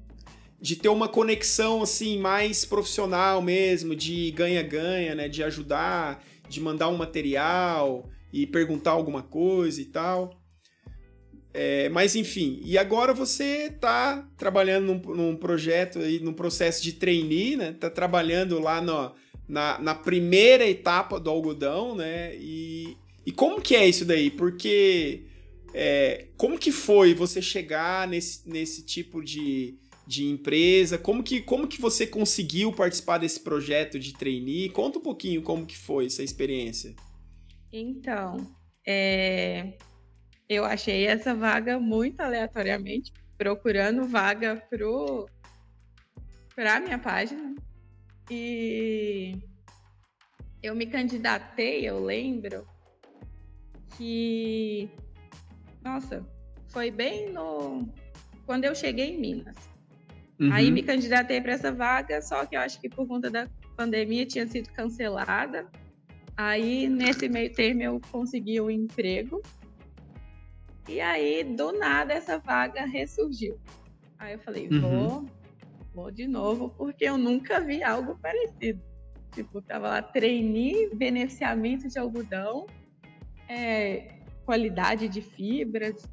De 0.58 0.76
ter 0.76 0.88
uma 0.88 1.08
conexão, 1.08 1.82
assim, 1.82 2.18
mais 2.18 2.66
profissional 2.66 3.40
mesmo, 3.40 3.96
de 3.96 4.30
ganha-ganha, 4.30 5.14
né? 5.14 5.28
De 5.28 5.42
ajudar, 5.42 6.22
de 6.50 6.60
mandar 6.60 6.88
um 6.88 6.96
material 6.96 8.08
e 8.32 8.46
perguntar 8.46 8.90
alguma 8.90 9.22
coisa 9.22 9.80
e 9.80 9.84
tal. 9.86 10.38
É, 11.52 11.88
mas 11.88 12.14
enfim, 12.14 12.60
e 12.64 12.78
agora 12.78 13.12
você 13.12 13.70
está 13.74 14.28
trabalhando 14.36 14.94
num, 14.94 15.14
num, 15.14 15.36
projeto 15.36 15.98
aí, 15.98 16.20
num 16.20 16.32
processo 16.32 16.82
de 16.82 16.92
trainee, 16.92 17.56
né? 17.56 17.72
Tá 17.72 17.90
trabalhando 17.90 18.60
lá 18.60 18.80
no, 18.80 19.12
na, 19.48 19.78
na 19.80 19.94
primeira 19.94 20.68
etapa 20.68 21.18
do 21.18 21.28
algodão, 21.28 21.96
né? 21.96 22.36
E, 22.36 22.96
e 23.26 23.32
como 23.32 23.60
que 23.60 23.74
é 23.74 23.88
isso 23.88 24.04
daí? 24.04 24.30
Porque 24.30 25.24
é, 25.74 26.26
como 26.36 26.56
que 26.56 26.70
foi 26.70 27.14
você 27.14 27.42
chegar 27.42 28.06
nesse, 28.06 28.48
nesse 28.48 28.84
tipo 28.84 29.22
de, 29.22 29.76
de 30.10 30.26
empresa? 30.26 30.98
Como 30.98 31.22
que, 31.22 31.40
como 31.40 31.68
que 31.68 31.80
você 31.80 32.04
conseguiu 32.04 32.72
participar 32.72 33.18
desse 33.18 33.38
projeto 33.38 33.96
de 33.96 34.12
trainee? 34.12 34.68
Conta 34.68 34.98
um 34.98 35.02
pouquinho 35.02 35.40
como 35.40 35.64
que 35.64 35.78
foi 35.78 36.06
essa 36.06 36.20
experiência. 36.20 36.96
Então, 37.72 38.52
é, 38.84 39.74
eu 40.48 40.64
achei 40.64 41.06
essa 41.06 41.32
vaga 41.32 41.78
muito 41.78 42.20
aleatoriamente, 42.20 43.12
procurando 43.38 44.04
vaga 44.04 44.60
para 46.56 46.76
a 46.76 46.80
minha 46.80 46.98
página. 46.98 47.54
E 48.28 49.38
eu 50.60 50.74
me 50.74 50.86
candidatei, 50.86 51.88
eu 51.88 52.04
lembro, 52.04 52.66
que. 53.96 54.90
Nossa, 55.84 56.26
foi 56.66 56.90
bem 56.90 57.32
no. 57.32 57.88
Quando 58.44 58.64
eu 58.64 58.74
cheguei 58.74 59.14
em 59.14 59.20
Minas. 59.20 59.69
Uhum. 60.40 60.52
Aí 60.52 60.70
me 60.70 60.82
candidatei 60.82 61.40
para 61.40 61.52
essa 61.52 61.70
vaga, 61.70 62.22
só 62.22 62.46
que 62.46 62.56
eu 62.56 62.60
acho 62.60 62.80
que 62.80 62.88
por 62.88 63.06
conta 63.06 63.30
da 63.30 63.48
pandemia 63.76 64.24
tinha 64.24 64.46
sido 64.46 64.70
cancelada. 64.72 65.66
Aí, 66.36 66.88
nesse 66.88 67.28
meio 67.28 67.52
termo, 67.52 67.82
eu 67.82 68.00
consegui 68.10 68.60
um 68.60 68.70
emprego 68.70 69.42
e 70.90 71.00
aí, 71.00 71.44
do 71.44 71.70
nada, 71.70 72.12
essa 72.14 72.36
vaga 72.38 72.84
ressurgiu. 72.84 73.56
Aí 74.18 74.32
eu 74.32 74.40
falei, 74.40 74.68
uhum. 74.68 74.80
vou, 74.80 75.26
vou 75.94 76.10
de 76.10 76.26
novo, 76.26 76.70
porque 76.70 77.04
eu 77.04 77.16
nunca 77.16 77.60
vi 77.60 77.80
algo 77.80 78.18
parecido. 78.18 78.82
Tipo, 79.30 79.62
tava 79.62 79.88
lá, 79.88 80.02
trainee, 80.02 80.90
beneficiamento 80.92 81.88
de 81.88 81.96
algodão, 81.96 82.66
é, 83.48 84.16
qualidade 84.44 85.08
de 85.08 85.22
fibras. 85.22 86.08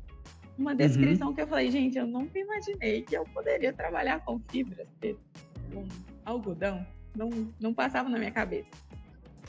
Uma 0.57 0.71
uhum. 0.71 0.77
descrição 0.77 1.27
uhum. 1.29 1.33
que 1.33 1.41
eu 1.41 1.47
falei, 1.47 1.71
gente, 1.71 1.97
eu 1.97 2.07
nunca 2.07 2.37
imaginei 2.37 3.03
que 3.03 3.15
eu 3.15 3.23
poderia 3.25 3.71
trabalhar 3.73 4.23
com 4.25 4.39
fibras, 4.39 4.87
com 5.71 5.87
algodão. 6.25 6.85
Não, 7.15 7.29
não 7.59 7.73
passava 7.73 8.09
na 8.09 8.17
minha 8.17 8.31
cabeça. 8.31 8.69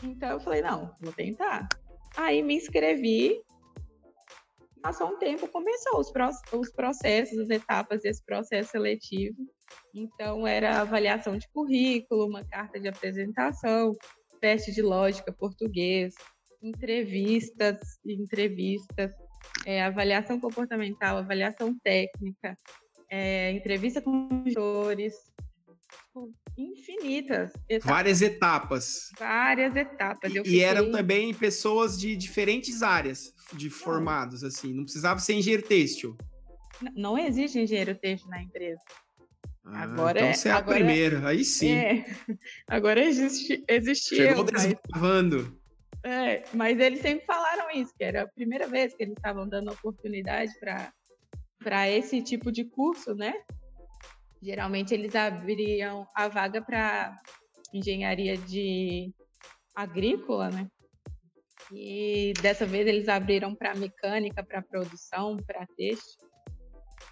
Então 0.03 0.31
eu 0.31 0.41
falei, 0.41 0.63
não, 0.63 0.95
vou 1.01 1.13
tentar. 1.13 1.69
Aí 2.17 2.43
me 2.43 2.57
inscrevi 2.57 3.43
passou 4.81 5.09
um 5.09 5.19
tempo, 5.19 5.49
começou 5.49 6.01
os, 6.01 6.11
os 6.53 6.73
processos, 6.73 7.39
as 7.39 7.51
etapas 7.51 8.03
desse 8.03 8.25
processo 8.25 8.71
seletivo. 8.71 9.37
Então, 9.95 10.47
era 10.47 10.81
avaliação 10.81 11.37
de 11.37 11.49
currículo, 11.51 12.27
uma 12.27 12.45
carta 12.45 12.81
de 12.81 12.89
apresentação, 12.89 13.93
teste 14.41 14.73
de 14.73 14.83
lógica 14.83 15.33
português, 15.33 16.15
entrevistas, 16.63 17.79
entrevistas, 18.07 19.13
é, 19.67 19.83
avaliação 19.83 20.41
comportamental, 20.41 21.19
avaliação 21.19 21.77
técnica, 21.83 22.57
é, 23.11 23.53
entrevista 23.53 24.01
com 24.01 24.29
professores, 24.29 25.15
tipo, 26.19 26.33
infinitas. 26.57 27.53
Etapas. 27.69 27.91
Várias 27.91 28.23
etapas. 28.23 29.11
Várias 29.19 29.77
etapas. 29.77 30.31
E, 30.31 30.37
fiquei... 30.37 30.63
eram 30.63 30.91
também 30.91 31.33
pessoas 31.33 31.99
de 31.99 32.17
diferentes 32.17 32.83
áreas 32.83 33.33
de 33.55 33.71
formados, 33.71 34.43
não. 34.43 34.49
assim. 34.49 34.73
Não 34.75 34.85
precisava 34.85 35.21
ser 35.21 35.35
engenheiro 35.35 35.63
têxtil. 35.63 36.17
Não, 36.81 36.93
não 36.95 37.19
existe 37.19 37.59
engenheiro 37.59 37.95
têxtil 37.95 38.31
na 38.31 38.43
empresa. 38.43 38.81
Ah, 39.65 39.83
agora 39.83 40.21
então 40.21 40.35
você 40.35 40.49
é 40.49 40.53
a 40.53 40.57
agora, 40.57 40.77
primeira, 40.77 41.29
aí 41.29 41.45
sim. 41.45 41.71
É, 41.71 42.05
agora 42.67 43.05
existe, 43.05 43.63
existe 43.69 44.17
Chegou 44.17 44.45
eu, 44.45 44.45
desbravando. 44.45 45.61
É, 46.05 46.45
mas 46.55 46.79
eles 46.79 47.01
sempre 47.01 47.27
falaram 47.27 47.71
isso, 47.71 47.93
que 47.97 48.05
era 48.05 48.23
a 48.23 48.29
primeira 48.29 48.67
vez 48.67 48.95
que 48.95 49.03
eles 49.03 49.17
estavam 49.17 49.49
dando 49.49 49.73
oportunidade 49.73 50.53
para 51.59 51.89
esse 51.89 52.23
tipo 52.23 52.53
de 52.53 52.65
curso, 52.65 53.15
né? 53.15 53.35
Geralmente 54.41 54.95
eles 54.95 55.15
abriam 55.17 56.07
a 56.15 56.29
vaga 56.29 56.63
para 56.63 57.21
engenharia 57.73 58.37
de 58.37 59.13
agrícola, 59.75 60.51
né? 60.51 60.69
E 61.73 62.33
dessa 62.41 62.65
vez 62.65 62.87
eles 62.87 63.09
abriram 63.09 63.55
para 63.55 63.75
mecânica, 63.75 64.43
para 64.43 64.63
produção, 64.63 65.37
para 65.37 65.67
teste. 65.77 66.17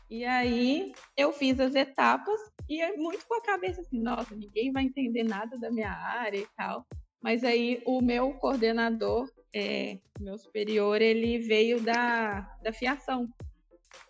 E 0.08 0.24
aí 0.24 0.92
eu 1.16 1.32
fiz 1.32 1.58
as 1.58 1.74
etapas 1.74 2.40
e 2.68 2.80
é 2.80 2.96
muito 2.96 3.26
com 3.26 3.34
a 3.34 3.42
cabeça 3.42 3.80
assim, 3.80 4.00
nossa, 4.00 4.34
ninguém 4.34 4.72
vai 4.72 4.84
entender 4.84 5.24
nada 5.24 5.58
da 5.58 5.70
minha 5.70 5.90
área 5.90 6.38
e 6.38 6.46
tal. 6.56 6.86
Mas 7.26 7.42
aí 7.42 7.82
o 7.84 8.00
meu 8.00 8.34
coordenador, 8.34 9.28
é, 9.52 9.98
meu 10.20 10.38
superior, 10.38 11.02
ele 11.02 11.40
veio 11.40 11.80
da, 11.80 12.42
da 12.62 12.72
fiação. 12.72 13.28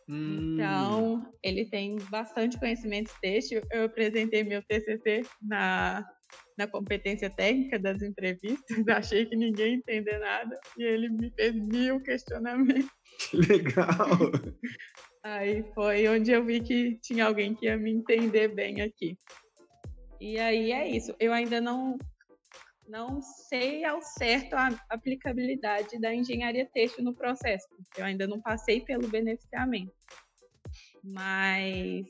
Hum. 0.06 0.52
Então, 0.52 1.32
ele 1.42 1.64
tem 1.64 1.96
bastante 2.10 2.58
conhecimento 2.58 3.10
têxtil. 3.22 3.62
Eu 3.72 3.84
apresentei 3.84 4.44
meu 4.44 4.62
TCC 4.62 5.22
na, 5.40 6.06
na 6.58 6.66
competência 6.66 7.30
técnica 7.30 7.78
das 7.78 8.02
entrevistas, 8.02 8.76
achei 8.86 9.24
que 9.24 9.34
ninguém 9.34 9.76
entender 9.76 10.18
nada, 10.18 10.60
e 10.76 10.82
ele 10.82 11.08
me 11.08 11.30
fez 11.30 11.54
mil 11.54 12.02
questionamentos. 12.02 12.90
Que 13.30 13.38
legal! 13.38 13.96
Aí 15.24 15.64
foi 15.74 16.06
onde 16.06 16.32
eu 16.32 16.44
vi 16.44 16.60
que 16.60 16.98
tinha 17.00 17.24
alguém 17.24 17.54
que 17.54 17.64
ia 17.64 17.78
me 17.78 17.92
entender 17.92 18.48
bem 18.48 18.82
aqui. 18.82 19.16
E 20.20 20.38
aí 20.38 20.70
é 20.70 20.88
isso. 20.88 21.14
Eu 21.18 21.32
ainda 21.32 21.60
não 21.60 21.98
não 22.88 23.20
sei 23.20 23.84
ao 23.84 24.00
certo 24.00 24.54
a 24.54 24.68
aplicabilidade 24.88 25.98
da 26.00 26.14
engenharia 26.14 26.66
têxtil 26.66 27.04
no 27.04 27.14
processo. 27.14 27.66
Eu 27.96 28.04
ainda 28.04 28.26
não 28.26 28.40
passei 28.40 28.80
pelo 28.80 29.08
beneficiamento. 29.08 29.92
Mas 31.02 32.06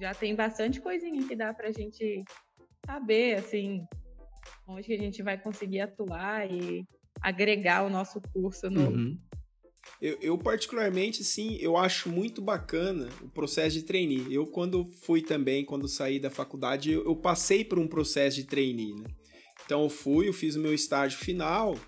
já 0.00 0.14
tem 0.14 0.34
bastante 0.34 0.80
coisinha 0.80 1.26
que 1.26 1.36
dá 1.36 1.52
para 1.52 1.68
a 1.68 1.72
gente 1.72 2.22
saber, 2.84 3.38
assim, 3.38 3.86
onde 4.66 4.86
que 4.86 4.94
a 4.94 4.98
gente 4.98 5.22
vai 5.22 5.38
conseguir 5.38 5.80
atuar 5.80 6.50
e 6.50 6.84
agregar 7.20 7.84
o 7.84 7.90
nosso 7.90 8.20
curso 8.32 8.68
no, 8.68 8.90
uhum. 8.90 9.18
Eu, 10.00 10.18
eu, 10.20 10.38
particularmente, 10.38 11.22
sim, 11.22 11.56
eu 11.60 11.76
acho 11.76 12.08
muito 12.08 12.42
bacana 12.42 13.08
o 13.22 13.28
processo 13.28 13.76
de 13.76 13.84
trainee. 13.84 14.32
Eu, 14.34 14.46
quando 14.46 14.84
fui 14.84 15.22
também, 15.22 15.64
quando 15.64 15.88
saí 15.88 16.18
da 16.18 16.30
faculdade, 16.30 16.90
eu, 16.90 17.04
eu 17.04 17.16
passei 17.16 17.64
por 17.64 17.78
um 17.78 17.86
processo 17.86 18.36
de 18.36 18.44
trainee, 18.44 18.94
né? 18.94 19.06
Então 19.64 19.82
eu 19.82 19.90
fui, 19.90 20.28
eu 20.28 20.32
fiz 20.32 20.56
o 20.56 20.60
meu 20.60 20.74
estágio 20.74 21.18
final 21.18 21.78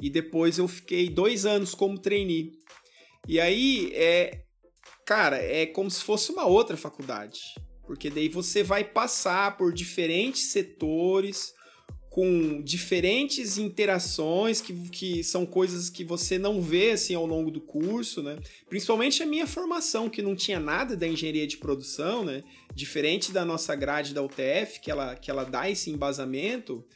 e 0.00 0.10
depois 0.10 0.58
eu 0.58 0.68
fiquei 0.68 1.08
dois 1.08 1.46
anos 1.46 1.74
como 1.74 1.98
trainee. 1.98 2.52
E 3.26 3.40
aí, 3.40 3.90
é, 3.94 4.42
cara, 5.06 5.36
é 5.38 5.66
como 5.66 5.90
se 5.90 6.02
fosse 6.02 6.30
uma 6.30 6.46
outra 6.46 6.76
faculdade. 6.76 7.40
Porque 7.86 8.10
daí 8.10 8.28
você 8.28 8.62
vai 8.62 8.84
passar 8.84 9.56
por 9.56 9.72
diferentes 9.72 10.44
setores, 10.44 11.52
com 12.14 12.62
diferentes 12.62 13.58
interações 13.58 14.60
que, 14.60 14.72
que 14.88 15.24
são 15.24 15.44
coisas 15.44 15.90
que 15.90 16.04
você 16.04 16.38
não 16.38 16.62
vê 16.62 16.92
assim 16.92 17.14
ao 17.14 17.26
longo 17.26 17.50
do 17.50 17.60
curso, 17.60 18.22
né? 18.22 18.38
Principalmente 18.68 19.20
a 19.20 19.26
minha 19.26 19.48
formação, 19.48 20.08
que 20.08 20.22
não 20.22 20.36
tinha 20.36 20.60
nada 20.60 20.96
da 20.96 21.08
engenharia 21.08 21.44
de 21.44 21.56
produção, 21.56 22.24
né? 22.24 22.44
Diferente 22.72 23.32
da 23.32 23.44
nossa 23.44 23.74
grade 23.74 24.14
da 24.14 24.22
UTF, 24.22 24.80
que 24.80 24.92
ela, 24.92 25.16
que 25.16 25.28
ela 25.28 25.42
dá 25.42 25.68
esse 25.68 25.90
embasamento. 25.90 26.86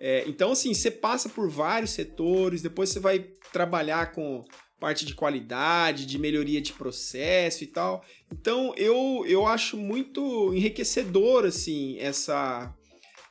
É, 0.00 0.24
então, 0.26 0.52
assim, 0.52 0.72
você 0.72 0.90
passa 0.90 1.28
por 1.28 1.50
vários 1.50 1.90
setores, 1.90 2.62
depois 2.62 2.90
você 2.90 3.00
vai 3.00 3.18
trabalhar 3.52 4.12
com 4.12 4.44
parte 4.78 5.04
de 5.04 5.14
qualidade, 5.14 6.06
de 6.06 6.18
melhoria 6.18 6.60
de 6.60 6.72
processo 6.72 7.64
e 7.64 7.66
tal. 7.66 8.04
Então, 8.32 8.72
eu, 8.76 9.24
eu 9.26 9.46
acho 9.46 9.76
muito 9.76 10.54
enriquecedor, 10.54 11.44
assim, 11.44 11.98
essa, 11.98 12.72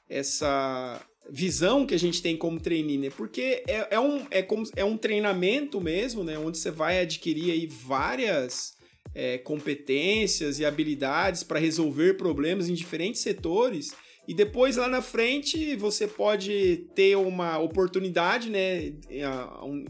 essa 0.10 1.02
visão 1.30 1.86
que 1.86 1.94
a 1.94 2.00
gente 2.00 2.22
tem 2.22 2.36
como 2.36 2.60
trainee, 2.60 2.98
né? 2.98 3.10
Porque 3.10 3.64
é, 3.68 3.88
é, 3.92 4.00
um, 4.00 4.26
é, 4.30 4.42
como, 4.42 4.64
é 4.76 4.84
um 4.84 4.98
treinamento 4.98 5.80
mesmo, 5.80 6.24
né? 6.24 6.38
Onde 6.38 6.58
você 6.58 6.72
vai 6.72 7.00
adquirir 7.00 7.52
aí 7.52 7.66
várias 7.66 8.76
é, 9.16 9.38
competências 9.38 10.60
e 10.60 10.66
habilidades 10.66 11.44
para 11.44 11.60
resolver 11.60 12.16
problemas 12.16 12.70
em 12.70 12.74
diferentes 12.74 13.22
setores. 13.22 13.92
E 14.28 14.34
depois 14.34 14.76
lá 14.76 14.90
na 14.90 15.02
frente 15.02 15.76
você 15.78 16.06
pode 16.06 16.86
ter 16.94 17.16
uma 17.16 17.58
oportunidade, 17.60 18.50
né, 18.50 18.94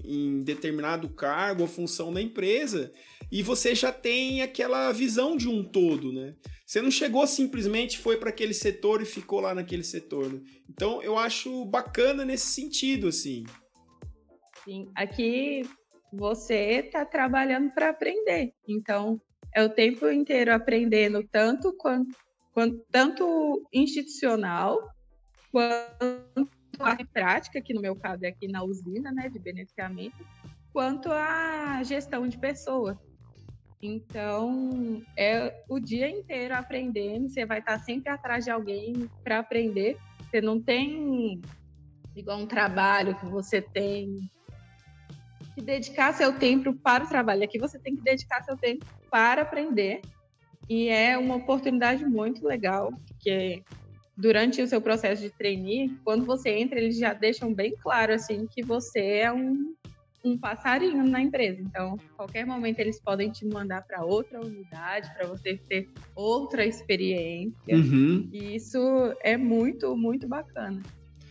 em 0.05 0.41
determinado 0.41 1.09
cargo 1.09 1.63
ou 1.63 1.67
função 1.67 2.11
na 2.11 2.21
empresa, 2.21 2.91
e 3.31 3.41
você 3.41 3.73
já 3.73 3.91
tem 3.91 4.41
aquela 4.41 4.91
visão 4.91 5.35
de 5.35 5.49
um 5.49 5.63
todo, 5.63 6.13
né? 6.13 6.35
Você 6.65 6.81
não 6.81 6.91
chegou 6.91 7.25
simplesmente 7.25 7.97
foi 7.97 8.17
para 8.17 8.29
aquele 8.29 8.53
setor 8.53 9.01
e 9.01 9.05
ficou 9.05 9.39
lá 9.39 9.55
naquele 9.55 9.83
setor. 9.83 10.31
Né? 10.31 10.41
Então 10.69 11.01
eu 11.01 11.17
acho 11.17 11.65
bacana 11.65 12.23
nesse 12.23 12.47
sentido, 12.47 13.07
assim. 13.07 13.45
Sim, 14.63 14.91
aqui 14.95 15.63
você 16.11 16.83
está 16.85 17.05
trabalhando 17.05 17.71
para 17.71 17.89
aprender. 17.89 18.53
Então 18.67 19.19
é 19.55 19.63
o 19.63 19.69
tempo 19.69 20.09
inteiro 20.09 20.53
aprendendo 20.53 21.23
tanto 21.31 21.73
quanto, 21.77 22.15
quanto 22.57 22.83
tanto 22.91 23.69
institucional 23.71 24.79
quanto 25.51 26.49
a 26.79 26.97
prática, 27.13 27.61
que 27.61 27.71
no 27.71 27.79
meu 27.79 27.95
caso 27.95 28.25
é 28.25 28.29
aqui 28.29 28.47
na 28.47 28.63
usina, 28.63 29.11
né, 29.11 29.29
de 29.29 29.37
beneficiamento, 29.37 30.25
quanto 30.73 31.11
a 31.11 31.83
gestão 31.83 32.27
de 32.27 32.35
pessoas. 32.39 32.97
Então, 33.79 35.03
é 35.15 35.63
o 35.69 35.79
dia 35.79 36.09
inteiro 36.09 36.55
aprendendo, 36.55 37.29
você 37.29 37.45
vai 37.45 37.59
estar 37.59 37.77
sempre 37.77 38.09
atrás 38.09 38.43
de 38.43 38.49
alguém 38.49 39.07
para 39.23 39.37
aprender. 39.37 39.95
Você 40.23 40.41
não 40.41 40.59
tem 40.59 41.39
igual 42.15 42.39
um 42.39 42.47
trabalho 42.47 43.13
que 43.19 43.25
você 43.27 43.61
tem 43.61 44.17
que 45.53 45.61
dedicar 45.61 46.11
seu 46.11 46.39
tempo 46.39 46.73
para 46.73 47.03
o 47.03 47.07
trabalho. 47.07 47.43
Aqui 47.43 47.59
você 47.59 47.77
tem 47.77 47.95
que 47.95 48.01
dedicar 48.01 48.43
seu 48.43 48.57
tempo 48.57 48.83
para 49.11 49.43
aprender. 49.43 50.01
E 50.69 50.89
é 50.89 51.17
uma 51.17 51.35
oportunidade 51.35 52.05
muito 52.05 52.45
legal, 52.45 52.91
porque 53.07 53.63
durante 54.17 54.61
o 54.61 54.67
seu 54.67 54.81
processo 54.81 55.21
de 55.21 55.29
trainee, 55.29 55.95
quando 56.03 56.25
você 56.25 56.49
entra, 56.49 56.79
eles 56.79 56.97
já 56.97 57.13
deixam 57.13 57.53
bem 57.53 57.73
claro 57.81 58.13
assim 58.13 58.47
que 58.47 58.63
você 58.63 58.99
é 58.99 59.31
um 59.31 59.73
um 60.27 60.37
passarinho 60.37 61.05
na 61.05 61.21
empresa. 61.21 61.61
Então, 61.61 61.97
qualquer 62.15 62.45
momento 62.45 62.79
eles 62.79 62.99
podem 62.99 63.31
te 63.31 63.45
mandar 63.45 63.83
para 63.83 64.03
outra 64.03 64.41
unidade 64.41 65.09
para 65.13 65.27
você 65.27 65.57
ter 65.69 65.89
outra 66.15 66.65
experiência. 66.65 67.75
Uhum. 67.75 68.27
E 68.31 68.55
isso 68.55 68.79
é 69.21 69.37
muito, 69.37 69.95
muito 69.95 70.27
bacana. 70.27 70.81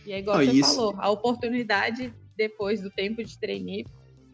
E 0.05 0.13
é 0.13 0.19
igual 0.19 0.37
ah, 0.37 0.45
você 0.45 0.51
isso... 0.51 0.75
falou, 0.75 0.95
a 0.97 1.09
oportunidade 1.11 2.13
depois 2.35 2.81
do 2.81 2.89
tempo 2.89 3.23
de 3.23 3.37
trainee 3.37 3.85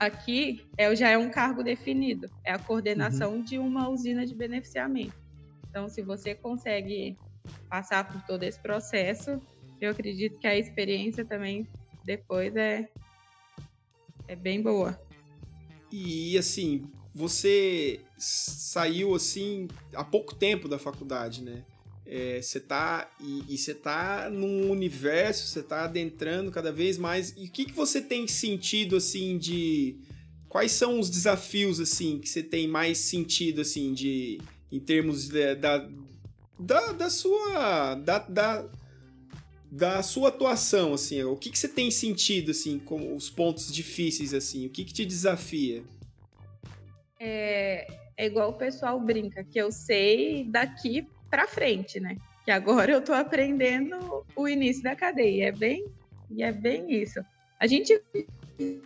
aqui 0.06 0.66
é, 0.78 0.96
já 0.96 1.10
é 1.10 1.18
um 1.18 1.30
cargo 1.30 1.64
definido, 1.64 2.30
é 2.44 2.52
a 2.52 2.60
coordenação 2.60 3.36
uhum. 3.36 3.44
de 3.44 3.58
uma 3.58 3.90
usina 3.90 4.26
de 4.26 4.36
beneficiamento. 4.36 5.16
Então, 5.70 5.90
se 5.90 6.02
você 6.02 6.36
consegue 6.36 7.18
passar 7.70 8.08
por 8.08 8.22
todo 8.24 8.44
esse 8.44 8.60
processo, 8.60 9.42
eu 9.82 9.92
acredito 9.92 10.40
que 10.40 10.48
a 10.48 10.58
experiência 10.58 11.26
também 11.26 11.68
depois 12.06 12.56
é 12.56 12.90
é 14.28 14.36
bem 14.36 14.62
boa. 14.62 15.00
E 15.92 16.38
assim, 16.38 16.86
você 17.14 18.02
saiu 18.18 19.14
assim 19.14 19.68
há 19.94 20.04
pouco 20.04 20.34
tempo 20.34 20.68
da 20.68 20.80
faculdade, 20.80 21.44
né? 21.44 21.64
É, 22.06 22.42
você 22.42 22.60
tá 22.60 23.10
e, 23.20 23.58
você 23.58 23.74
tá 23.74 24.30
num 24.30 24.70
universo, 24.70 25.48
você 25.48 25.64
tá 25.64 25.86
adentrando 25.86 26.52
cada 26.52 26.72
vez 26.72 26.98
mais. 26.98 27.34
E 27.38 27.46
o 27.46 27.52
que, 27.52 27.66
que 27.66 27.74
você 27.74 28.02
tem 28.02 28.28
sentido 28.28 28.98
assim 28.98 29.38
de 29.38 29.96
quais 30.50 30.74
são 30.74 31.00
os 31.00 31.10
desafios 31.10 31.80
assim 31.80 32.20
que 32.20 32.28
você 32.28 32.44
tem 32.44 32.68
mais 32.68 32.98
sentido 32.98 33.62
assim 33.62 33.94
de 33.94 34.40
em 34.72 34.80
termos 34.80 35.30
de, 35.30 35.56
da, 35.56 35.90
da, 36.60 36.92
da 36.92 37.10
sua 37.10 37.96
da, 37.96 38.20
da 38.20 38.70
da 39.74 40.04
sua 40.04 40.30
atuação, 40.30 40.94
assim, 40.94 41.24
o 41.24 41.36
que, 41.36 41.50
que 41.50 41.58
você 41.58 41.68
tem 41.68 41.90
sentido, 41.90 42.52
assim, 42.52 42.78
como 42.78 43.16
os 43.16 43.28
pontos 43.28 43.74
difíceis, 43.74 44.32
assim, 44.32 44.68
o 44.68 44.70
que, 44.70 44.86
que 44.86 44.94
te 44.94 45.04
desafia? 45.04 45.84
É, 47.20 47.88
é 48.16 48.28
igual 48.28 48.52
o 48.52 48.54
pessoal 48.54 49.00
brinca, 49.00 49.44
que 49.44 49.58
eu 49.58 49.72
sei 49.72 50.44
daqui 50.44 51.08
para 51.34 51.48
frente, 51.48 52.00
né? 52.00 52.16
Que 52.46 52.52
agora 52.52 52.92
eu 52.92 53.02
tô 53.02 53.12
aprendendo 53.12 54.24
o 54.36 54.48
início 54.48 54.84
da 54.84 54.96
cadeia, 54.96 55.48
é 55.48 55.52
bem, 55.52 55.84
e 56.30 56.44
é 56.44 56.52
bem 56.52 56.94
isso. 56.94 57.20
A 57.60 57.66
gente 57.66 58.00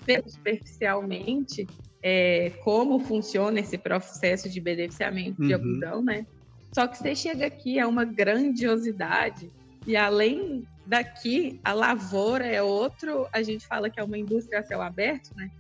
vê 0.06 0.24
superficialmente 0.26 1.68
é, 2.02 2.52
como 2.64 3.02
funciona 3.02 3.60
esse 3.60 3.78
processo 3.78 4.50
de 4.50 4.62
beneficiamento 4.62 5.42
uhum. 5.42 5.48
de 5.50 5.54
algodão, 5.54 6.02
né? 6.02 6.26
Só 6.72 6.88
que 6.88 6.98
você 6.98 7.14
chega 7.14 7.48
aqui, 7.48 7.78
é 7.78 7.86
uma 7.86 8.06
grandiosidade, 8.06 9.52
e 9.86 9.98
além 9.98 10.66
daqui, 10.86 11.60
a 11.66 11.74
lavoura 11.74 12.46
é 12.46 12.62
outro, 12.62 13.28
a 13.34 13.42
gente 13.42 13.68
fala 13.68 13.90
que 13.90 14.00
é 14.00 14.04
uma 14.04 14.18
indústria 14.18 14.60
a 14.60 14.64
céu 14.64 14.82
aberto, 14.82 15.36
né? 15.36 15.52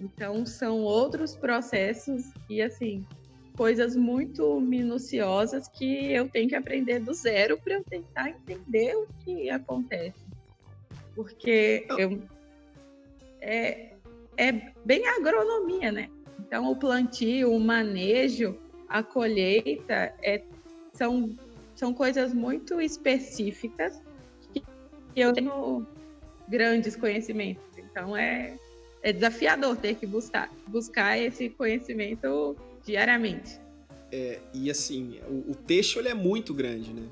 Então, 0.00 0.44
são 0.44 0.80
outros 0.80 1.36
processos 1.36 2.32
e, 2.50 2.60
assim, 2.60 3.06
coisas 3.56 3.96
muito 3.96 4.60
minuciosas 4.60 5.68
que 5.68 6.12
eu 6.12 6.28
tenho 6.28 6.48
que 6.48 6.54
aprender 6.54 7.00
do 7.00 7.12
zero 7.12 7.58
para 7.58 7.74
eu 7.74 7.84
tentar 7.84 8.30
entender 8.30 8.94
o 8.96 9.06
que 9.24 9.50
acontece. 9.50 10.24
Porque 11.14 11.86
eu, 11.98 12.22
é, 13.40 13.92
é 14.36 14.52
bem 14.84 15.06
agronomia, 15.06 15.92
né? 15.92 16.08
Então, 16.40 16.70
o 16.70 16.76
plantio, 16.76 17.52
o 17.52 17.60
manejo, 17.60 18.56
a 18.88 19.02
colheita 19.02 20.14
é, 20.22 20.42
são, 20.92 21.36
são 21.74 21.94
coisas 21.94 22.32
muito 22.32 22.80
específicas 22.80 24.00
eu 25.14 25.32
tenho 25.32 25.86
grandes 26.48 26.96
conhecimentos. 26.96 27.62
Então 27.76 28.16
é, 28.16 28.56
é 29.02 29.12
desafiador 29.12 29.76
ter 29.76 29.94
que 29.96 30.06
buscar, 30.06 30.50
buscar 30.66 31.18
esse 31.18 31.50
conhecimento 31.50 32.56
diariamente. 32.84 33.60
É, 34.10 34.40
e 34.52 34.70
assim, 34.70 35.20
o, 35.28 35.52
o 35.52 35.54
texto 35.54 35.98
ele 35.98 36.08
é 36.08 36.14
muito 36.14 36.52
grande, 36.52 36.92
né? 36.92 37.06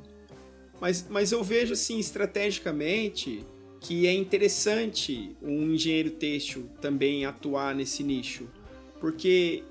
Mas, 0.80 1.06
mas 1.08 1.32
eu 1.32 1.42
vejo 1.44 1.72
assim, 1.74 1.98
estrategicamente, 1.98 3.44
que 3.80 4.06
é 4.06 4.12
interessante 4.12 5.36
um 5.42 5.72
engenheiro 5.72 6.10
têxtil 6.10 6.68
também 6.80 7.24
atuar 7.24 7.74
nesse 7.74 8.02
nicho. 8.02 8.48
Porque 8.98 9.62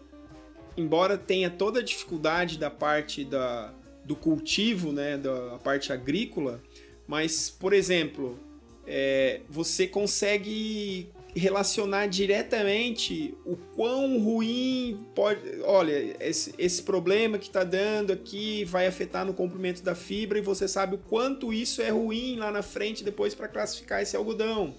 embora 0.76 1.18
tenha 1.18 1.50
toda 1.50 1.80
a 1.80 1.84
dificuldade 1.84 2.58
da 2.58 2.70
parte 2.70 3.24
da, 3.24 3.74
do 4.06 4.16
cultivo, 4.16 4.92
né, 4.92 5.18
da 5.18 5.60
parte 5.60 5.92
agrícola, 5.92 6.62
mas, 7.08 7.50
por 7.50 7.74
exemplo, 7.74 8.40
é, 8.88 9.42
você 9.50 9.88
consegue 9.88 11.10
relacionar 11.36 12.08
diretamente 12.08 13.38
o 13.46 13.56
quão 13.56 14.20
ruim 14.20 15.06
pode. 15.16 15.62
Olha, 15.64 16.16
esse, 16.20 16.54
esse 16.58 16.82
problema 16.82 17.38
que 17.38 17.48
está 17.48 17.64
dando 17.64 18.12
aqui 18.12 18.64
vai 18.66 18.88
afetar 18.88 19.26
no 19.26 19.34
comprimento 19.34 19.84
da 19.84 19.94
fibra 19.94 20.40
e 20.40 20.42
você 20.42 20.68
sabe 20.68 20.96
o 20.96 20.98
quanto 20.98 21.54
isso 21.54 21.82
é 21.82 21.90
ruim 21.90 22.38
lá 22.38 22.52
na 22.52 22.62
frente 22.62 23.04
depois 23.04 23.36
para 23.36 23.48
classificar 23.48 24.02
esse 24.02 24.16
algodão. 24.16 24.76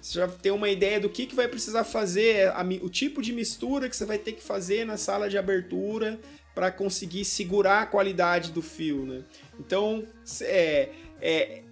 Você 0.00 0.18
já 0.18 0.26
tem 0.26 0.50
uma 0.50 0.70
ideia 0.70 0.98
do 0.98 1.10
que, 1.10 1.26
que 1.26 1.34
vai 1.34 1.46
precisar 1.46 1.84
fazer, 1.84 2.48
a, 2.48 2.62
o 2.82 2.88
tipo 2.88 3.20
de 3.20 3.32
mistura 3.32 3.88
que 3.88 3.96
você 3.96 4.06
vai 4.06 4.18
ter 4.18 4.32
que 4.32 4.42
fazer 4.42 4.86
na 4.86 4.96
sala 4.96 5.28
de 5.28 5.36
abertura 5.36 6.18
para 6.54 6.70
conseguir 6.70 7.24
segurar 7.24 7.82
a 7.82 7.86
qualidade 7.86 8.50
do 8.50 8.62
fio, 8.62 9.04
né? 9.04 9.22
Então, 9.58 10.02
é, 10.42 10.88
é, 11.20 11.62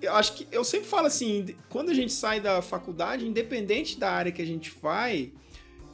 eu 0.00 0.14
acho 0.14 0.34
que 0.34 0.46
eu 0.52 0.64
sempre 0.64 0.88
falo 0.88 1.06
assim, 1.06 1.54
quando 1.68 1.90
a 1.90 1.94
gente 1.94 2.12
sai 2.12 2.40
da 2.40 2.60
faculdade, 2.60 3.26
independente 3.26 3.98
da 3.98 4.10
área 4.10 4.32
que 4.32 4.42
a 4.42 4.46
gente 4.46 4.72
vai, 4.82 5.32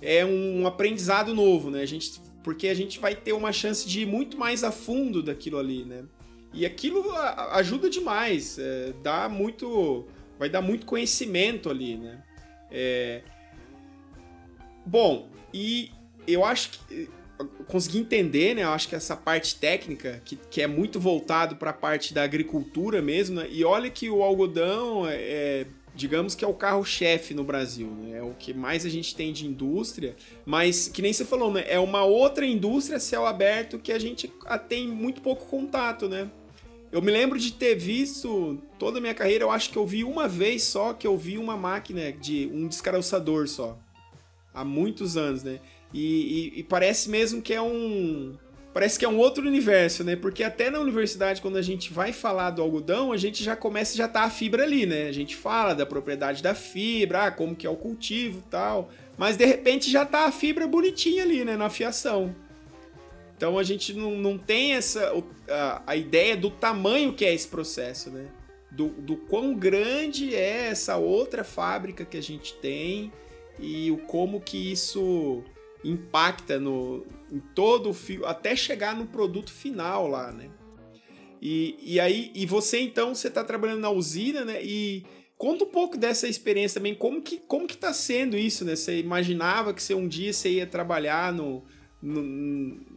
é 0.03 0.25
um 0.25 0.67
aprendizado 0.67 1.35
novo, 1.35 1.71
né? 1.71 1.83
A 1.83 1.87
gente, 1.87 2.21
porque 2.43 2.69
a 2.69 2.75
gente 2.75 2.99
vai 2.99 3.15
ter 3.15 3.33
uma 3.33 3.53
chance 3.53 3.89
de 3.89 4.01
ir 4.03 4.07
muito 4.07 4.39
mais 4.39 4.65
a 4.65 4.73
fundo 4.73 5.23
daquilo 5.23 5.59
ali, 5.59 5.85
né? 5.85 6.05
E 6.53 6.67
aquilo 6.67 7.05
ajuda 7.53 7.89
demais, 7.89 8.59
é, 8.59 8.93
dá 9.03 9.29
muito, 9.29 10.07
vai 10.39 10.49
dar 10.49 10.61
muito 10.61 10.85
conhecimento 10.85 11.71
ali, 11.71 11.97
né? 11.97 12.23
É... 12.71 13.23
Bom, 14.85 15.29
e 15.55 15.93
eu 16.27 16.45
acho 16.45 16.71
que 16.71 17.09
consegui 17.67 17.99
entender, 17.99 18.55
né? 18.55 18.63
Eu 18.63 18.71
acho 18.71 18.89
que 18.89 18.95
essa 18.95 19.17
parte 19.17 19.57
técnica, 19.57 20.21
que, 20.25 20.37
que 20.37 20.63
é 20.63 20.67
muito 20.67 21.01
voltado 21.01 21.57
para 21.57 21.71
a 21.71 21.75
parte 21.75 22.13
da 22.13 22.23
agricultura 22.23 23.01
mesmo, 23.01 23.37
né? 23.37 23.49
E 23.51 23.65
olha 23.65 23.91
que 23.91 24.11
o 24.11 24.23
algodão 24.23 25.07
é, 25.07 25.17
é 25.17 25.67
digamos 25.95 26.35
que 26.35 26.45
é 26.45 26.49
o 26.49 26.55
carro-chefe 26.55 27.35
no 27.35 27.45
Brasil, 27.45 27.89
né? 27.89 28.19
É 28.19 28.23
o 28.23 28.35
que 28.35 28.55
mais 28.55 28.87
a 28.87 28.89
gente 28.89 29.15
tem 29.15 29.33
de 29.33 29.47
indústria, 29.47 30.17
mas 30.45 30.89
que 30.89 31.03
nem 31.03 31.13
você 31.13 31.25
falou, 31.25 31.53
né? 31.53 31.65
É 31.69 31.79
uma 31.79 32.05
outra 32.05 32.47
indústria 32.47 32.99
céu 32.99 33.27
aberto 33.27 33.79
que 33.79 33.93
a 33.93 33.99
gente 33.99 34.33
tem 34.69 34.89
muito 34.89 35.21
pouco 35.21 35.47
contato, 35.47 36.09
né? 36.09 36.31
Eu 36.93 37.01
me 37.01 37.13
lembro 37.13 37.39
de 37.39 37.53
ter 37.53 37.77
visto 37.77 38.61
toda 38.79 38.99
a 38.99 39.01
minha 39.01 39.15
carreira, 39.15 39.45
eu 39.45 39.51
acho 39.51 39.71
que 39.71 39.77
eu 39.77 39.87
vi 39.87 40.03
uma 40.03 40.27
vez 40.27 40.65
só 40.65 40.93
que 40.93 41.07
eu 41.07 41.17
vi 41.17 41.39
uma 41.39 41.57
máquina 41.57 42.11
de 42.11 42.51
um 42.53 42.67
descaroçador 42.67 43.47
só. 43.47 43.79
Há 44.53 44.65
muitos 44.65 45.17
anos, 45.17 45.45
né? 45.45 45.61
E, 45.93 46.53
e, 46.55 46.61
e, 46.61 46.63
parece 46.63 47.11
mesmo 47.11 47.43
que 47.43 47.53
é 47.53 47.61
um. 47.61 48.37
Parece 48.73 48.97
que 48.97 49.05
é 49.05 49.09
um 49.09 49.19
outro 49.19 49.45
universo, 49.47 50.05
né? 50.05 50.15
Porque 50.15 50.45
até 50.45 50.71
na 50.71 50.79
universidade, 50.79 51.43
quando 51.43 51.57
a 51.57 51.63
gente 51.63 51.93
vai 51.93 52.13
falar 52.13 52.51
do 52.51 52.63
algodão, 52.63 53.11
a 53.11 53.17
gente 53.17 53.43
já 53.43 53.57
começa, 53.57 53.97
já 53.97 54.07
tá 54.07 54.23
a 54.23 54.31
fibra 54.31 54.63
ali, 54.63 54.87
né? 54.87 55.09
A 55.09 55.13
gente 55.13 55.35
fala 55.35 55.75
da 55.75 55.85
propriedade 55.85 56.41
da 56.41 56.55
fibra, 56.55 57.27
ah, 57.27 57.31
como 57.33 57.57
que 57.57 57.67
é 57.67 57.71
o 57.71 57.75
cultivo 57.75 58.43
tal. 58.49 58.91
Mas 59.19 59.37
de 59.37 59.45
repente 59.45 59.91
já 59.91 60.07
tá 60.07 60.27
a 60.27 60.33
fibra 60.33 60.69
bonitinha 60.69 61.25
ali, 61.25 61.45
né? 61.45 61.57
Na 61.57 61.69
fiação. 61.69 62.35
Então 63.37 63.59
a 63.59 63.63
gente 63.65 63.93
não, 63.93 64.13
não 64.13 64.39
tem 64.39 64.75
essa 64.75 65.13
a, 65.49 65.83
a 65.87 65.97
ideia 65.97 66.37
do 66.37 66.51
tamanho 66.51 67.13
que 67.13 67.25
é 67.25 67.35
esse 67.35 67.49
processo, 67.49 68.11
né? 68.11 68.27
Do, 68.71 68.89
do 68.89 69.17
quão 69.17 69.53
grande 69.53 70.33
é 70.33 70.69
essa 70.69 70.97
outra 70.97 71.43
fábrica 71.43 72.05
que 72.05 72.17
a 72.17 72.23
gente 72.23 72.55
tem 72.55 73.11
e 73.59 73.91
o 73.91 73.97
como 73.97 74.41
que 74.41 74.71
isso 74.71 75.43
impacta 75.85 76.59
no, 76.59 77.07
em 77.31 77.41
todo 77.55 77.91
o 77.91 77.95
fio, 77.95 78.27
até 78.27 78.55
chegar 78.55 78.95
no 78.95 79.07
produto 79.07 79.53
final 79.53 80.07
lá, 80.07 80.31
né? 80.33 80.51
E, 81.41 81.77
e 81.83 82.01
aí, 82.01 82.31
e 82.35 82.45
você 82.45 82.81
então, 82.81 83.15
você 83.15 83.29
está 83.29 83.43
trabalhando 83.43 83.81
na 83.81 83.91
usina, 83.91 84.45
né? 84.45 84.63
E 84.63 85.05
conta 85.39 85.65
um 85.65 85.69
pouco 85.69 85.97
dessa 85.97 86.29
experiência 86.29 86.81
também, 86.81 86.95
como 86.95 87.23
que, 87.23 87.39
como 87.39 87.67
que 87.67 87.77
tá 87.77 87.93
sendo 87.95 88.37
isso, 88.37 88.65
né? 88.65 88.77
Você 88.77 88.99
imaginava 88.99 89.73
que 89.73 89.83
você 89.83 89.95
um 89.95 90.07
dia 90.07 90.33
você 90.33 90.51
ia 90.51 90.67
trabalhar 90.67 91.33
no, 91.33 91.65
no 92.03 92.23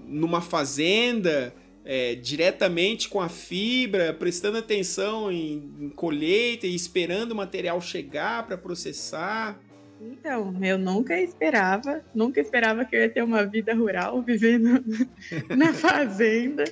numa 0.06 0.42
fazenda, 0.42 1.56
é, 1.86 2.16
diretamente 2.16 3.08
com 3.10 3.22
a 3.22 3.30
fibra, 3.30 4.14
prestando 4.14 4.58
atenção 4.58 5.32
em, 5.32 5.74
em 5.80 5.90
colheita 5.90 6.68
e 6.68 6.76
esperando 6.76 7.32
o 7.32 7.36
material 7.36 7.80
chegar 7.82 8.46
para 8.46 8.58
processar. 8.58 9.60
Então, 10.04 10.54
eu 10.62 10.78
nunca 10.78 11.18
esperava, 11.18 12.04
nunca 12.14 12.42
esperava 12.42 12.84
que 12.84 12.94
eu 12.94 13.02
ia 13.02 13.10
ter 13.10 13.24
uma 13.24 13.46
vida 13.46 13.74
rural 13.74 14.22
vivendo 14.22 14.84
na 15.56 15.74
fazenda, 15.74 16.66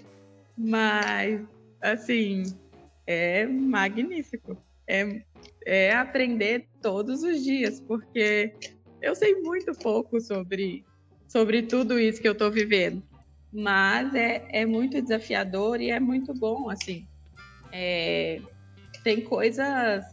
mas 0.58 1.42
assim, 1.82 2.44
é 3.08 3.46
magnífico. 3.46 4.58
É, 4.86 5.22
é 5.66 5.96
aprender 5.96 6.68
todos 6.82 7.24
os 7.24 7.42
dias, 7.42 7.80
porque 7.80 8.54
eu 9.02 9.16
sei 9.16 9.36
muito 9.36 9.74
pouco 9.74 10.20
sobre, 10.20 10.84
sobre 11.30 11.62
tudo 11.62 11.98
isso 11.98 12.22
que 12.22 12.28
eu 12.28 12.34
estou 12.34 12.52
vivendo, 12.52 13.02
mas 13.54 14.14
é, 14.14 14.46
é 14.50 14.66
muito 14.66 15.02
desafiador 15.02 15.80
e 15.80 15.90
é 15.90 16.00
muito 16.02 16.34
bom, 16.34 16.70
assim. 16.70 17.08
É, 17.72 18.42
tem 19.04 19.22
coisas 19.22 20.04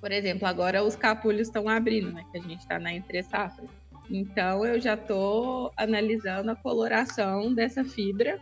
por 0.00 0.12
exemplo, 0.12 0.46
agora 0.46 0.84
os 0.84 0.96
capulhos 0.96 1.48
estão 1.48 1.68
abrindo, 1.68 2.12
né? 2.12 2.24
Que 2.30 2.38
a 2.38 2.42
gente 2.42 2.60
está 2.60 2.78
na 2.78 2.92
entre 2.92 3.22
safra. 3.22 3.64
Então 4.10 4.64
eu 4.64 4.80
já 4.80 4.94
estou 4.94 5.72
analisando 5.76 6.50
a 6.50 6.56
coloração 6.56 7.52
dessa 7.52 7.84
fibra 7.84 8.38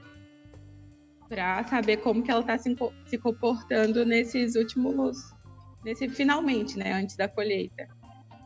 para 1.29 1.65
saber 1.65 1.99
como 1.99 2.23
que 2.23 2.31
ela 2.31 2.41
está 2.41 2.59
se, 2.59 3.19
comportando 3.19 4.05
nesses 4.05 4.57
últimos, 4.57 5.17
nesse 5.85 6.09
finalmente, 6.09 6.79
né? 6.79 6.93
Antes 6.93 7.17
da 7.17 7.29
colheita. 7.29 7.89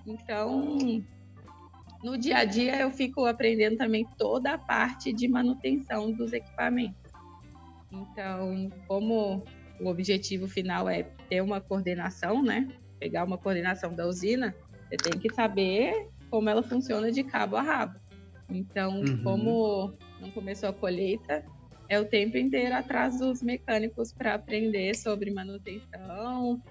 Então, 0.07 0.77
no 2.03 2.17
dia 2.17 2.39
a 2.39 2.45
dia 2.45 2.81
eu 2.81 2.91
fico 2.91 3.27
aprendendo 3.27 3.77
também 3.77 4.07
toda 4.17 4.55
a 4.55 4.59
parte 4.59 5.13
de 5.13 5.29
manutenção 5.29 6.13
dos 6.13 6.33
equipamentos. 6.33 7.13
Então, 7.91 8.71
como 8.87 9.45
o 9.81 9.89
objetivo 9.89 10.47
final 10.49 10.89
é 10.89 11.03
ter 11.29 11.41
uma 11.41 11.61
coordenação, 11.61 12.43
né? 12.43 12.69
Pegar 12.99 13.25
uma 13.25 13.39
coordenação 13.39 13.95
da 13.95 14.07
usina, 14.07 14.55
você 14.89 14.97
tem 14.97 15.21
que 15.21 15.33
saber 15.33 16.09
como 16.31 16.49
ela 16.49 16.63
funciona 16.63 17.11
de 17.11 17.23
cabo 17.23 17.57
a 17.57 17.63
rabo. 17.63 17.99
Então, 18.49 19.01
uhum. 19.01 19.23
como 19.23 19.95
não 20.21 20.31
começou 20.31 20.69
a 20.69 20.73
colheita, 20.73 21.45
é 21.89 21.99
o 21.99 22.05
tempo 22.05 22.37
inteiro 22.37 22.75
atrás 22.75 23.19
dos 23.19 23.43
mecânicos 23.43 24.13
para 24.13 24.35
aprender 24.35 24.95
sobre 24.95 25.31
manutenção. 25.31 26.63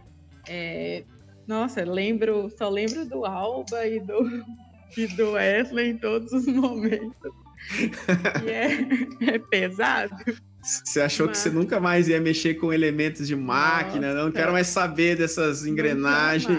É... 0.48 1.04
Nossa, 1.48 1.84
lembro, 1.84 2.50
só 2.58 2.70
lembro 2.70 3.06
do 3.06 3.26
Alba 3.26 3.86
e 3.88 4.00
do, 4.00 4.46
e 4.98 5.08
do 5.08 5.32
Wesley 5.32 5.92
em 5.92 5.98
todos 5.98 6.32
os 6.34 6.46
momentos. 6.48 7.32
e 8.46 8.50
é, 8.50 9.34
é 9.36 9.40
pesado. 9.40 10.16
Você 10.62 11.02
achou 11.02 11.30
que 11.30 11.38
você 11.38 11.50
nunca 11.50 11.80
mais 11.80 12.08
ia 12.08 12.20
mexer 12.20 12.56
com 12.56 12.74
elementos 12.74 13.28
de 13.28 13.36
máquina, 13.36 14.14
Nossa. 14.14 14.26
não 14.26 14.32
quero 14.32 14.52
mais 14.52 14.68
saber 14.68 15.16
dessas 15.16 15.66
engrenagens. 15.66 16.58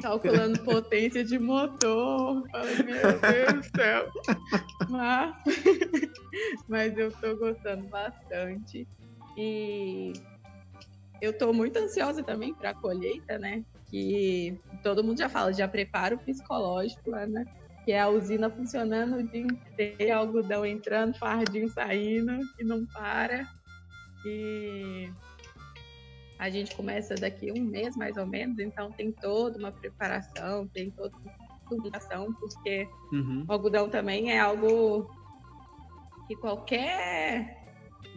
Calculando 0.00 0.60
potência 0.60 1.24
de 1.24 1.38
motor. 1.38 2.48
Falei, 2.50 2.76
meu 2.84 3.18
Deus 3.18 3.66
do 3.66 3.76
céu. 3.76 4.08
Mas, 4.88 5.34
mas 6.68 6.96
eu 6.96 7.10
tô 7.10 7.36
gostando 7.36 7.88
bastante. 7.88 8.86
E 9.36 10.12
eu 11.20 11.32
tô 11.32 11.52
muito 11.52 11.76
ansiosa 11.78 12.22
também 12.22 12.54
para 12.54 12.70
a 12.70 12.74
colheita, 12.74 13.38
né? 13.38 13.64
Que 13.86 14.58
todo 14.82 15.02
mundo 15.02 15.18
já 15.18 15.28
fala, 15.28 15.52
já 15.52 15.66
prepara 15.66 16.14
o 16.14 16.18
psicológico 16.18 17.10
lá, 17.10 17.26
né? 17.26 17.44
Que 17.88 17.92
é 17.92 18.00
a 18.00 18.08
usina 18.10 18.50
funcionando 18.50 19.16
o 19.16 19.22
dia 19.22 19.40
inteiro, 19.40 20.12
algodão 20.14 20.66
entrando, 20.66 21.16
fardinho 21.16 21.70
saindo, 21.70 22.46
que 22.54 22.62
não 22.62 22.84
para. 22.84 23.48
E 24.26 25.08
a 26.38 26.50
gente 26.50 26.76
começa 26.76 27.14
daqui 27.14 27.50
um 27.50 27.64
mês 27.64 27.96
mais 27.96 28.18
ou 28.18 28.26
menos, 28.26 28.58
então 28.58 28.92
tem 28.92 29.10
toda 29.10 29.58
uma 29.58 29.72
preparação, 29.72 30.68
tem 30.68 30.90
toda 30.90 31.16
uma 31.16 31.32
publicação, 31.66 32.30
porque 32.34 32.86
uhum. 33.10 33.46
o 33.48 33.52
algodão 33.54 33.88
também 33.88 34.32
é 34.32 34.38
algo 34.38 35.10
que 36.26 36.36
qualquer 36.36 37.56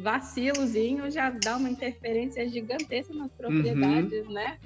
vacilozinho 0.02 1.10
já 1.10 1.30
dá 1.30 1.56
uma 1.56 1.70
interferência 1.70 2.46
gigantesca 2.50 3.14
nas 3.14 3.32
propriedades, 3.32 4.28
uhum. 4.28 4.34
né? 4.34 4.60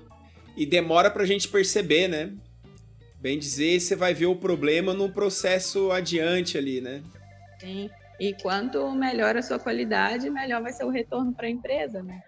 E 0.58 0.66
demora 0.66 1.12
para 1.12 1.22
a 1.22 1.28
gente 1.28 1.48
perceber, 1.48 2.08
né? 2.08 2.34
Bem 3.26 3.40
dizer, 3.40 3.80
você 3.80 3.96
vai 3.96 4.14
ver 4.14 4.28
o 4.28 4.36
problema 4.36 4.94
no 4.94 5.12
processo 5.12 5.92
adiante 5.92 6.60
ali, 6.60 6.80
né? 6.80 7.02
Sim. 7.60 7.90
E 8.20 8.36
quanto 8.36 8.92
melhor 8.92 9.36
a 9.36 9.42
sua 9.42 9.58
qualidade, 9.58 10.30
melhor 10.30 10.62
vai 10.62 10.72
ser 10.72 10.84
o 10.84 10.92
retorno 10.92 11.34
para 11.34 11.48
a 11.48 11.50
empresa, 11.50 12.04
né? 12.04 12.22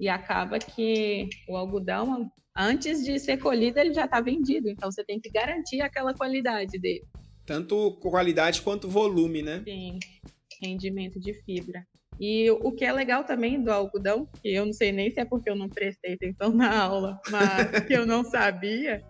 E 0.00 0.08
acaba 0.08 0.58
que 0.58 1.28
o 1.46 1.54
algodão, 1.54 2.32
antes 2.56 3.04
de 3.04 3.18
ser 3.18 3.36
colhido, 3.36 3.78
ele 3.78 3.92
já 3.92 4.06
está 4.06 4.22
vendido. 4.22 4.70
Então 4.70 4.90
você 4.90 5.04
tem 5.04 5.20
que 5.20 5.28
garantir 5.28 5.82
aquela 5.82 6.14
qualidade 6.14 6.78
dele. 6.78 7.04
Tanto 7.44 7.98
qualidade 8.00 8.62
quanto 8.62 8.88
volume, 8.88 9.42
né? 9.42 9.60
Sim, 9.66 9.98
rendimento 10.62 11.20
de 11.20 11.34
fibra. 11.44 11.86
E 12.18 12.50
o 12.50 12.72
que 12.72 12.86
é 12.86 12.92
legal 12.92 13.22
também 13.22 13.62
do 13.62 13.70
algodão, 13.70 14.26
que 14.42 14.54
eu 14.54 14.64
não 14.64 14.72
sei 14.72 14.92
nem 14.92 15.10
se 15.10 15.20
é 15.20 15.26
porque 15.26 15.50
eu 15.50 15.54
não 15.54 15.68
prestei 15.68 16.14
atenção 16.14 16.48
na 16.54 16.74
aula, 16.74 17.20
mas 17.28 17.84
que 17.86 17.92
eu 17.92 18.06
não 18.06 18.24
sabia, 18.24 19.04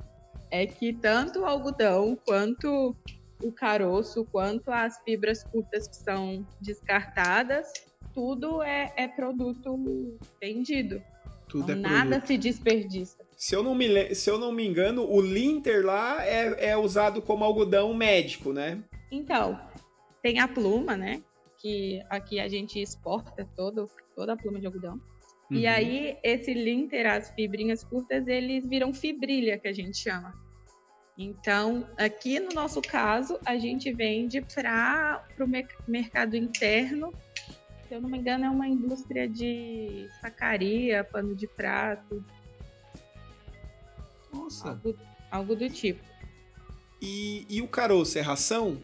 é 0.51 0.67
que 0.67 0.93
tanto 0.93 1.41
o 1.41 1.47
algodão 1.47 2.17
quanto 2.27 2.95
o 3.43 3.53
caroço, 3.53 4.25
quanto 4.31 4.71
as 4.71 5.01
fibras 5.03 5.45
curtas 5.45 5.87
que 5.87 5.97
são 5.97 6.47
descartadas, 6.61 7.73
tudo 8.13 8.63
é, 8.63 8.93
é 8.97 9.07
produto 9.07 10.19
vendido. 10.41 11.03
Tudo 11.49 11.73
então, 11.73 11.77
é 11.77 11.95
nada 11.95 12.11
produto. 12.11 12.27
se 12.27 12.39
desperdiça. 12.39 13.19
Se 13.37 13.55
eu, 13.55 13.63
não 13.63 13.75
me, 13.75 14.15
se 14.15 14.29
eu 14.29 14.39
não 14.39 14.51
me 14.51 14.67
engano, 14.67 15.09
o 15.09 15.21
linter 15.21 15.87
lá 15.87 16.25
é, 16.27 16.71
é 16.71 16.77
usado 16.77 17.23
como 17.23 17.45
algodão 17.45 17.95
médico, 17.95 18.53
né? 18.53 18.83
Então, 19.13 19.59
tem 20.21 20.41
a 20.41 20.49
pluma, 20.49 20.97
né? 20.97 21.23
Que 21.59 22.03
aqui 22.11 22.41
a 22.41 22.49
gente 22.49 22.81
exporta 22.81 23.49
todo, 23.57 23.89
toda 24.17 24.33
a 24.33 24.37
pluma 24.37 24.59
de 24.59 24.67
algodão. 24.67 25.01
Uhum. 25.51 25.57
E 25.57 25.67
aí, 25.67 26.19
esse 26.23 26.53
linter, 26.53 27.07
as 27.07 27.31
fibrinhas 27.31 27.83
curtas, 27.83 28.27
eles 28.27 28.67
viram 28.67 28.93
fibrilha, 28.93 29.59
que 29.59 29.69
a 29.69 29.73
gente 29.73 29.97
chama. 29.97 30.35
Então, 31.17 31.89
aqui 31.97 32.39
no 32.39 32.51
nosso 32.51 32.81
caso, 32.81 33.41
a 33.45 33.59
gente 33.59 33.93
vende 33.93 34.41
para 34.41 35.25
o 35.41 35.91
mercado 35.91 36.37
interno. 36.37 37.13
Se 37.89 37.95
eu 37.95 38.01
não 38.01 38.09
me 38.09 38.19
engano, 38.19 38.45
é 38.45 38.51
uma 38.51 38.69
indústria 38.69 39.29
de 39.29 40.09
sacaria, 40.21 41.03
pano 41.03 41.35
de 41.35 41.49
prato. 41.49 42.25
Nossa. 44.33 44.69
Algo, 44.69 44.95
algo 45.31 45.57
do 45.57 45.69
tipo. 45.69 46.05
E, 47.01 47.47
e, 47.49 47.63
o 47.63 47.67
caroço 47.67 48.19
é 48.19 48.21
ração? 48.21 48.81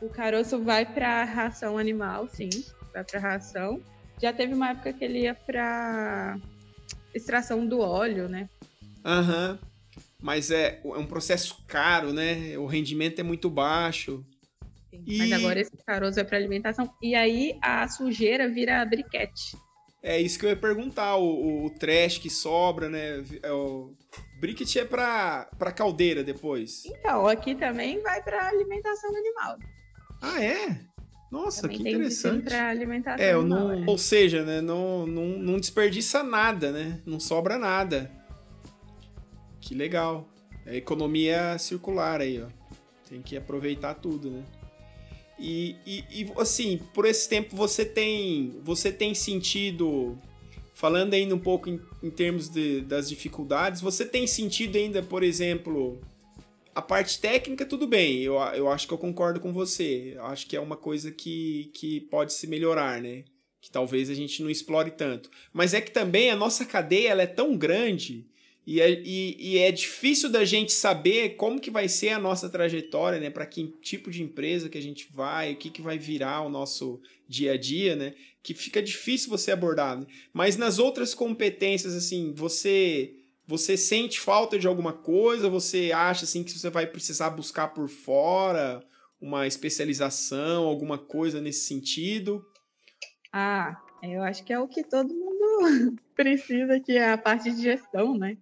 O 0.00 0.08
caroço 0.08 0.62
vai 0.62 0.86
para 0.86 1.24
ração 1.24 1.78
animal, 1.78 2.28
sim. 2.28 2.48
Vai 2.92 3.04
para 3.04 3.20
ração. 3.20 3.80
Já 4.20 4.32
teve 4.32 4.54
uma 4.54 4.70
época 4.70 4.92
que 4.92 5.04
ele 5.04 5.20
ia 5.20 5.34
para 5.34 6.38
extração 7.14 7.66
do 7.66 7.80
óleo, 7.80 8.28
né? 8.28 8.48
Aham. 9.04 9.52
Uhum 9.52 9.76
mas 10.20 10.50
é, 10.50 10.80
é 10.84 10.98
um 10.98 11.06
processo 11.06 11.62
caro, 11.66 12.12
né? 12.12 12.56
O 12.58 12.66
rendimento 12.66 13.20
é 13.20 13.22
muito 13.22 13.50
baixo. 13.50 14.24
Sim, 14.90 15.04
e... 15.06 15.18
Mas 15.18 15.32
agora 15.32 15.60
esse 15.60 15.76
caroço 15.86 16.18
é 16.18 16.24
para 16.24 16.38
alimentação. 16.38 16.92
E 17.02 17.14
aí 17.14 17.58
a 17.62 17.86
sujeira 17.88 18.48
vira 18.48 18.84
briquete. 18.84 19.56
É 20.02 20.20
isso 20.20 20.38
que 20.38 20.46
eu 20.46 20.50
ia 20.50 20.56
perguntar. 20.56 21.16
O, 21.16 21.66
o, 21.66 21.70
trash 21.70 22.18
que 22.18 22.30
sobra, 22.30 22.88
né? 22.88 23.24
É 23.42 23.52
o 23.52 23.94
briquete 24.40 24.78
é 24.78 24.84
para 24.84 25.72
caldeira 25.74 26.22
depois. 26.22 26.84
Então, 26.86 27.26
aqui 27.26 27.54
também 27.54 28.00
vai 28.02 28.22
para 28.22 28.48
alimentação 28.48 29.14
animal. 29.14 29.58
Ah, 30.22 30.42
é? 30.42 30.80
Nossa, 31.30 31.62
também 31.62 31.78
que 31.78 31.88
interessante. 31.88 32.44
Para 32.44 32.68
alimentação 32.68 33.24
é, 33.24 33.32
animal. 33.32 33.58
Não, 33.58 33.72
é. 33.72 33.84
Ou 33.86 33.98
seja, 33.98 34.44
né? 34.44 34.60
Não, 34.60 35.06
não, 35.06 35.26
não 35.38 35.58
desperdiça 35.58 36.22
nada, 36.22 36.70
né? 36.70 37.00
Não 37.04 37.18
sobra 37.18 37.58
nada. 37.58 38.10
Que 39.60 39.74
legal. 39.74 40.28
É 40.64 40.76
economia 40.76 41.58
circular 41.58 42.20
aí, 42.20 42.42
ó. 42.42 42.46
Tem 43.08 43.20
que 43.22 43.36
aproveitar 43.36 43.94
tudo, 43.94 44.30
né? 44.30 44.42
E, 45.38 45.76
e, 45.86 46.04
e, 46.10 46.32
assim, 46.38 46.80
por 46.94 47.04
esse 47.04 47.28
tempo 47.28 47.54
você 47.54 47.84
tem 47.84 48.58
você 48.64 48.90
tem 48.90 49.14
sentido, 49.14 50.18
falando 50.72 51.12
ainda 51.12 51.34
um 51.34 51.38
pouco 51.38 51.68
em, 51.68 51.78
em 52.02 52.10
termos 52.10 52.48
de, 52.48 52.80
das 52.80 53.08
dificuldades, 53.08 53.80
você 53.80 54.04
tem 54.04 54.26
sentido 54.26 54.76
ainda, 54.76 55.02
por 55.02 55.22
exemplo, 55.22 56.00
a 56.76 56.82
parte 56.82 57.18
técnica, 57.18 57.64
tudo 57.64 57.86
bem, 57.86 58.20
eu, 58.20 58.34
eu 58.54 58.68
acho 58.70 58.86
que 58.86 58.92
eu 58.92 58.98
concordo 58.98 59.40
com 59.40 59.50
você. 59.50 60.12
Eu 60.14 60.26
acho 60.26 60.46
que 60.46 60.54
é 60.54 60.60
uma 60.60 60.76
coisa 60.76 61.10
que, 61.10 61.70
que 61.72 62.02
pode 62.02 62.34
se 62.34 62.46
melhorar, 62.46 63.00
né? 63.00 63.24
Que 63.62 63.70
talvez 63.70 64.10
a 64.10 64.14
gente 64.14 64.42
não 64.42 64.50
explore 64.50 64.90
tanto. 64.90 65.30
Mas 65.54 65.72
é 65.72 65.80
que 65.80 65.90
também 65.90 66.30
a 66.30 66.36
nossa 66.36 66.66
cadeia 66.66 67.08
ela 67.08 67.22
é 67.22 67.26
tão 67.26 67.56
grande 67.56 68.26
e 68.66 68.78
é, 68.78 68.90
e, 68.90 69.36
e 69.38 69.58
é 69.58 69.72
difícil 69.72 70.28
da 70.28 70.44
gente 70.44 70.70
saber 70.70 71.30
como 71.36 71.58
que 71.58 71.70
vai 71.70 71.88
ser 71.88 72.10
a 72.10 72.18
nossa 72.18 72.46
trajetória, 72.46 73.18
né? 73.18 73.30
Para 73.30 73.46
que 73.46 73.72
tipo 73.80 74.10
de 74.10 74.22
empresa 74.22 74.68
que 74.68 74.76
a 74.76 74.82
gente 74.82 75.08
vai, 75.10 75.54
o 75.54 75.56
que, 75.56 75.70
que 75.70 75.80
vai 75.80 75.96
virar 75.96 76.42
o 76.42 76.50
nosso 76.50 77.00
dia 77.26 77.52
a 77.52 77.56
dia, 77.56 77.96
né? 77.96 78.12
Que 78.42 78.52
fica 78.52 78.82
difícil 78.82 79.30
você 79.30 79.50
abordar. 79.50 79.98
Né? 79.98 80.06
Mas 80.30 80.58
nas 80.58 80.78
outras 80.78 81.14
competências, 81.14 81.94
assim, 81.94 82.34
você 82.36 83.14
você 83.46 83.76
sente 83.76 84.20
falta 84.20 84.58
de 84.58 84.66
alguma 84.66 84.92
coisa? 84.92 85.48
Você 85.48 85.92
acha 85.92 86.24
assim 86.24 86.42
que 86.42 86.50
você 86.50 86.68
vai 86.68 86.86
precisar 86.86 87.30
buscar 87.30 87.68
por 87.68 87.88
fora 87.88 88.82
uma 89.20 89.46
especialização, 89.46 90.64
alguma 90.64 90.98
coisa 90.98 91.40
nesse 91.40 91.66
sentido? 91.66 92.44
Ah, 93.32 93.80
eu 94.02 94.22
acho 94.22 94.44
que 94.44 94.52
é 94.52 94.58
o 94.58 94.68
que 94.68 94.82
todo 94.82 95.14
mundo 95.14 95.96
precisa, 96.14 96.80
que 96.80 96.96
é 96.96 97.12
a 97.12 97.18
parte 97.18 97.50
de 97.52 97.62
gestão, 97.62 98.16
né? 98.16 98.36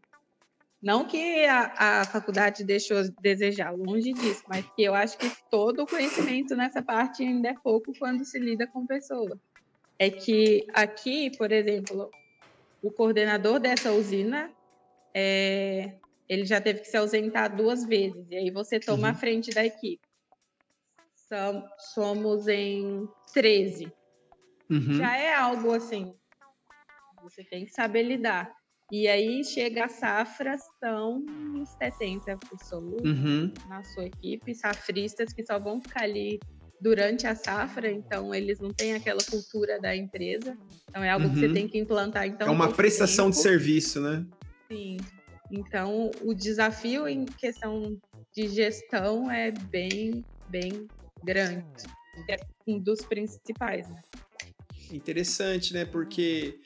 Não 0.83 1.07
que 1.07 1.47
a, 1.47 2.01
a 2.01 2.05
faculdade 2.05 2.63
deixou 2.63 3.03
desejar, 3.21 3.75
longe 3.75 4.13
disso, 4.13 4.43
mas 4.47 4.67
que 4.77 4.83
eu 4.83 4.95
acho 4.95 5.17
que 5.17 5.31
todo 5.51 5.83
o 5.83 5.87
conhecimento 5.87 6.55
nessa 6.55 6.83
parte 6.83 7.23
ainda 7.23 7.49
é 7.49 7.55
pouco 7.55 7.93
quando 7.99 8.23
se 8.25 8.39
lida 8.39 8.67
com 8.67 8.87
pessoa. 8.87 9.41
É 9.99 10.11
que 10.11 10.67
aqui, 10.75 11.35
por 11.39 11.51
exemplo, 11.51 12.11
o 12.83 12.91
coordenador 12.91 13.59
dessa 13.59 13.93
usina, 13.93 14.51
é, 15.15 15.95
ele 16.29 16.45
já 16.45 16.61
teve 16.61 16.81
que 16.81 16.89
se 16.89 16.97
ausentar 16.97 17.55
duas 17.55 17.85
vezes, 17.85 18.27
e 18.31 18.37
aí 18.37 18.51
você 18.51 18.81
toma 18.81 19.09
uhum. 19.09 19.15
a 19.15 19.15
frente 19.15 19.51
da 19.51 19.65
equipe. 19.65 20.03
Somos 21.95 22.47
em 22.47 23.09
13. 23.33 23.93
Uhum. 24.71 24.95
Já 24.95 25.17
é 25.17 25.35
algo 25.35 25.73
assim. 25.73 26.15
Você 27.23 27.43
tem 27.43 27.65
que 27.65 27.73
saber 27.73 28.03
lidar. 28.03 28.53
E 28.93 29.09
aí 29.09 29.43
chega 29.43 29.87
a 29.87 29.89
safra, 29.89 30.57
são 30.79 31.25
70 31.81 32.37
pessoas 32.37 33.03
uhum. 33.03 33.53
na 33.69 33.83
sua 33.83 34.05
equipe, 34.05 34.55
safristas 34.55 35.33
que 35.33 35.45
só 35.45 35.59
vão 35.59 35.81
ficar 35.81 36.05
ali 36.05 36.39
durante 36.81 37.27
a 37.27 37.35
safra, 37.35 37.91
então 37.91 38.35
eles 38.35 38.61
não 38.61 38.71
têm 38.71 38.95
aquela 38.95 39.23
cultura 39.25 39.81
da 39.81 39.97
empresa. 39.97 40.57
Então 40.89 41.03
é 41.03 41.11
algo 41.11 41.27
uhum. 41.27 41.33
que 41.33 41.41
você 41.41 41.47
uhum. 41.47 41.55
tem 41.55 41.67
que 41.67 41.79
implantar. 41.79 42.27
Então, 42.27 42.47
é 42.47 42.51
uma 42.51 42.73
prestação 42.73 43.27
tempo. 43.27 43.37
de 43.37 43.43
serviço, 43.43 44.01
né? 44.01 44.25
Sim. 44.69 44.97
Então 45.51 46.11
o 46.23 46.35
desafio 46.35 47.07
em 47.07 47.25
questão 47.25 47.97
de 48.33 48.49
gestão 48.49 49.31
é 49.31 49.51
bem, 49.51 50.25
bem 50.49 50.89
grande. 51.23 51.85
É 52.29 52.37
um 52.67 52.79
dos 52.79 53.03
principais, 53.05 53.89
né? 53.89 54.03
Interessante, 54.91 55.75
né? 55.75 55.85
Porque 55.85 56.59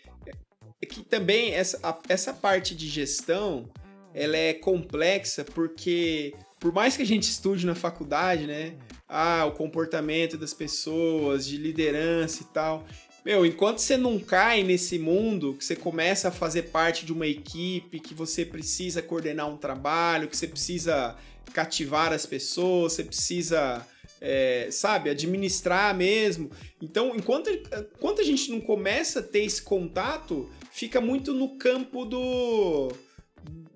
é 0.80 0.86
que 0.86 1.02
também 1.04 1.54
essa, 1.54 1.78
a, 1.82 1.98
essa 2.08 2.32
parte 2.32 2.74
de 2.74 2.88
gestão 2.88 3.68
ela 4.14 4.36
é 4.36 4.54
complexa 4.54 5.44
porque 5.44 6.34
por 6.58 6.72
mais 6.72 6.96
que 6.96 7.02
a 7.02 7.06
gente 7.06 7.24
estude 7.24 7.64
na 7.64 7.74
faculdade, 7.74 8.46
né? 8.46 8.74
Ah, 9.08 9.44
o 9.46 9.52
comportamento 9.52 10.36
das 10.36 10.52
pessoas, 10.52 11.46
de 11.46 11.56
liderança 11.56 12.42
e 12.42 12.46
tal. 12.46 12.86
Meu, 13.24 13.44
enquanto 13.44 13.78
você 13.78 13.96
não 13.96 14.18
cai 14.18 14.62
nesse 14.62 14.98
mundo, 14.98 15.54
que 15.54 15.64
você 15.64 15.76
começa 15.76 16.28
a 16.28 16.32
fazer 16.32 16.64
parte 16.64 17.04
de 17.04 17.12
uma 17.12 17.26
equipe, 17.26 18.00
que 18.00 18.14
você 18.14 18.44
precisa 18.44 19.02
coordenar 19.02 19.48
um 19.48 19.56
trabalho, 19.56 20.28
que 20.28 20.36
você 20.36 20.46
precisa 20.46 21.16
cativar 21.52 22.12
as 22.12 22.24
pessoas, 22.24 22.94
você 22.94 23.04
precisa 23.04 23.86
é, 24.20 24.68
sabe, 24.70 25.10
administrar 25.10 25.94
mesmo. 25.94 26.50
Então, 26.80 27.14
enquanto, 27.14 27.50
enquanto 27.50 28.20
a 28.20 28.24
gente 28.24 28.50
não 28.50 28.60
começa 28.60 29.20
a 29.20 29.22
ter 29.22 29.44
esse 29.44 29.62
contato, 29.62 30.48
fica 30.70 31.00
muito 31.00 31.32
no 31.32 31.56
campo 31.56 32.04
do 32.04 32.92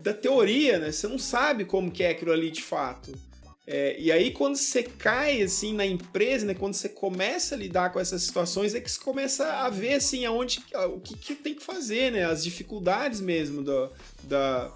da 0.00 0.12
teoria, 0.12 0.80
né? 0.80 0.90
Você 0.90 1.06
não 1.06 1.18
sabe 1.18 1.64
como 1.64 1.90
que 1.90 2.02
é 2.02 2.10
aquilo 2.10 2.32
ali 2.32 2.50
de 2.50 2.60
fato. 2.60 3.12
É, 3.64 3.96
e 3.98 4.10
aí, 4.10 4.32
quando 4.32 4.56
você 4.56 4.82
cai 4.82 5.40
assim 5.40 5.72
na 5.72 5.86
empresa, 5.86 6.44
né? 6.44 6.54
Quando 6.54 6.74
você 6.74 6.88
começa 6.88 7.54
a 7.54 7.58
lidar 7.58 7.92
com 7.92 8.00
essas 8.00 8.22
situações, 8.22 8.74
é 8.74 8.80
que 8.80 8.90
você 8.90 9.00
começa 9.00 9.46
a 9.46 9.70
ver 9.70 9.94
assim 9.94 10.24
aonde 10.24 10.60
o 10.90 11.00
que, 11.00 11.16
que 11.16 11.34
tem 11.36 11.54
que 11.54 11.62
fazer, 11.62 12.10
né? 12.10 12.24
As 12.24 12.42
dificuldades 12.42 13.20
mesmo 13.20 13.62
da, 13.62 14.72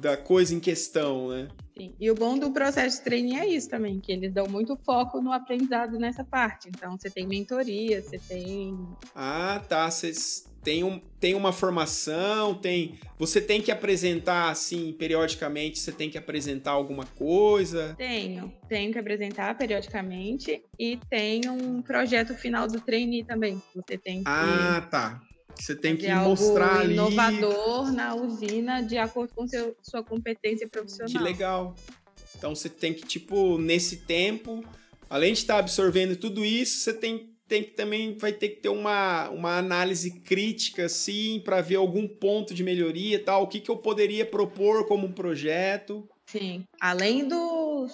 da 0.00 0.16
coisa 0.16 0.54
em 0.54 0.60
questão, 0.60 1.28
né? 1.28 1.48
Sim. 1.76 1.94
E 2.00 2.10
o 2.10 2.14
bom 2.14 2.38
do 2.38 2.50
processo 2.50 2.98
de 2.98 3.04
training 3.04 3.36
é 3.36 3.46
isso 3.46 3.68
também, 3.68 4.00
que 4.00 4.10
eles 4.10 4.32
dão 4.32 4.46
muito 4.46 4.76
foco 4.76 5.20
no 5.20 5.30
aprendizado 5.30 5.98
nessa 5.98 6.24
parte. 6.24 6.68
Então, 6.68 6.96
você 6.96 7.10
tem 7.10 7.26
mentoria, 7.26 8.00
você 8.00 8.18
tem. 8.18 8.74
Ah, 9.14 9.62
tá. 9.68 9.90
Vocês 9.90 10.46
têm, 10.62 10.82
um, 10.82 10.98
tem 11.20 11.34
uma 11.34 11.52
formação, 11.52 12.54
tem. 12.54 12.98
Você 13.18 13.42
tem 13.42 13.60
que 13.60 13.70
apresentar, 13.70 14.50
assim, 14.50 14.92
periodicamente, 14.94 15.78
você 15.78 15.92
tem 15.92 16.08
que 16.08 16.16
apresentar 16.16 16.70
alguma 16.70 17.04
coisa? 17.04 17.94
Tenho. 17.98 18.50
Tenho 18.68 18.90
que 18.90 18.98
apresentar 18.98 19.56
periodicamente 19.58 20.62
e 20.78 20.98
tem 21.10 21.42
um 21.46 21.82
projeto 21.82 22.34
final 22.34 22.66
do 22.66 22.80
trainee 22.80 23.22
também. 23.22 23.62
Você 23.74 23.98
tem 23.98 24.24
que. 24.24 24.28
Ah, 24.30 24.86
tá. 24.90 25.20
Você 25.58 25.74
tem 25.74 25.96
que 25.96 26.12
mostrar 26.14 26.80
ali. 26.80 26.94
inovador 26.94 27.92
na 27.92 28.14
usina 28.14 28.82
de 28.82 28.98
acordo 28.98 29.34
com 29.34 29.46
seu, 29.46 29.74
sua 29.82 30.02
competência 30.02 30.68
profissional. 30.68 31.10
Que 31.10 31.18
legal. 31.18 31.74
Então 32.36 32.54
você 32.54 32.68
tem 32.68 32.92
que, 32.92 33.06
tipo, 33.06 33.58
nesse 33.58 33.98
tempo, 33.98 34.62
além 35.08 35.32
de 35.32 35.40
estar 35.40 35.58
absorvendo 35.58 36.16
tudo 36.16 36.44
isso, 36.44 36.80
você 36.80 36.92
tem, 36.92 37.30
tem 37.48 37.62
que 37.62 37.70
também 37.70 38.16
vai 38.18 38.32
ter 38.32 38.50
que 38.50 38.60
ter 38.60 38.68
uma, 38.68 39.30
uma 39.30 39.56
análise 39.56 40.20
crítica, 40.20 40.84
assim, 40.84 41.40
para 41.44 41.62
ver 41.62 41.76
algum 41.76 42.06
ponto 42.06 42.52
de 42.52 42.62
melhoria 42.62 43.22
tal. 43.22 43.44
O 43.44 43.46
que, 43.46 43.60
que 43.60 43.70
eu 43.70 43.76
poderia 43.76 44.26
propor 44.26 44.86
como 44.86 45.06
um 45.06 45.12
projeto. 45.12 46.06
Sim. 46.26 46.64
Além 46.80 47.26
dos, 47.26 47.92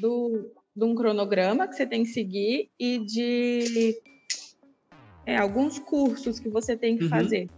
do, 0.00 0.50
de 0.74 0.84
um 0.84 0.94
cronograma 0.94 1.68
que 1.68 1.74
você 1.74 1.86
tem 1.86 2.04
que 2.04 2.10
seguir 2.10 2.70
e 2.78 2.98
de 3.00 4.00
é, 5.32 5.36
alguns 5.36 5.78
cursos 5.78 6.40
que 6.40 6.48
você 6.48 6.76
tem 6.76 6.96
que 6.96 7.04
uhum. 7.04 7.10
fazer. 7.10 7.48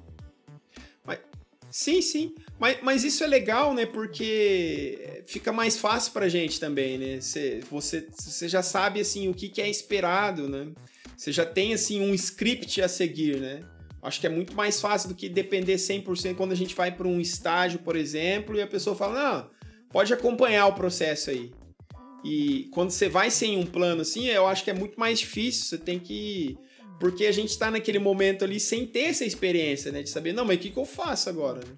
Sim, 1.71 2.03
sim. 2.03 2.35
Mas, 2.59 2.79
mas 2.83 3.05
isso 3.05 3.23
é 3.23 3.27
legal, 3.27 3.73
né? 3.73 3.87
Porque 3.87 5.23
fica 5.27 5.53
mais 5.53 5.79
fácil 5.79 6.13
pra 6.13 6.29
gente 6.29 6.59
também, 6.59 6.99
né? 6.99 7.21
Você, 7.21 7.61
você, 7.71 8.09
você 8.13 8.49
já 8.49 8.63
sabe, 8.63 9.01
assim, 9.01 9.29
o 9.29 9.35
que, 9.35 9.49
que 9.49 9.63
é 9.63 9.71
esperado, 9.71 10.49
né? 10.49 10.69
Você 11.17 11.31
já 11.31 11.47
tem, 11.47 11.73
assim, 11.73 12.01
um 12.01 12.13
script 12.13 12.83
a 12.83 12.89
seguir, 12.89 13.41
né? 13.41 13.63
Acho 14.03 14.21
que 14.21 14.27
é 14.27 14.31
muito 14.31 14.55
mais 14.55 14.81
fácil 14.81 15.11
do 15.11 15.15
que 15.15 15.29
depender 15.29 15.77
100% 15.77 16.35
quando 16.35 16.53
a 16.53 16.57
gente 16.57 16.75
vai 16.75 16.91
para 16.91 17.07
um 17.07 17.21
estágio, 17.21 17.79
por 17.81 17.95
exemplo, 17.95 18.57
e 18.57 18.63
a 18.63 18.67
pessoa 18.67 18.97
fala, 18.97 19.23
não, 19.23 19.51
pode 19.91 20.13
acompanhar 20.13 20.67
o 20.67 20.75
processo 20.75 21.31
aí. 21.31 21.53
E 22.25 22.69
quando 22.73 22.91
você 22.91 23.09
vai 23.09 23.31
sem 23.31 23.57
um 23.57 23.67
plano 23.67 24.03
assim, 24.03 24.27
eu 24.27 24.47
acho 24.47 24.65
que 24.65 24.71
é 24.71 24.75
muito 24.75 24.99
mais 24.99 25.21
difícil. 25.21 25.67
Você 25.67 25.79
tem 25.79 25.99
que 25.99 26.59
porque 27.01 27.25
a 27.25 27.33
gente 27.33 27.49
está 27.49 27.71
naquele 27.71 27.99
momento 27.99 28.45
ali 28.45 28.61
sem 28.61 28.87
ter 28.87 29.05
essa 29.05 29.25
experiência, 29.25 29.91
né? 29.91 30.03
De 30.03 30.11
saber, 30.11 30.35
não, 30.35 30.45
mas 30.45 30.59
o 30.59 30.61
que, 30.61 30.71
que 30.71 30.77
eu 30.77 30.85
faço 30.85 31.31
agora? 31.31 31.61
Né? 31.67 31.73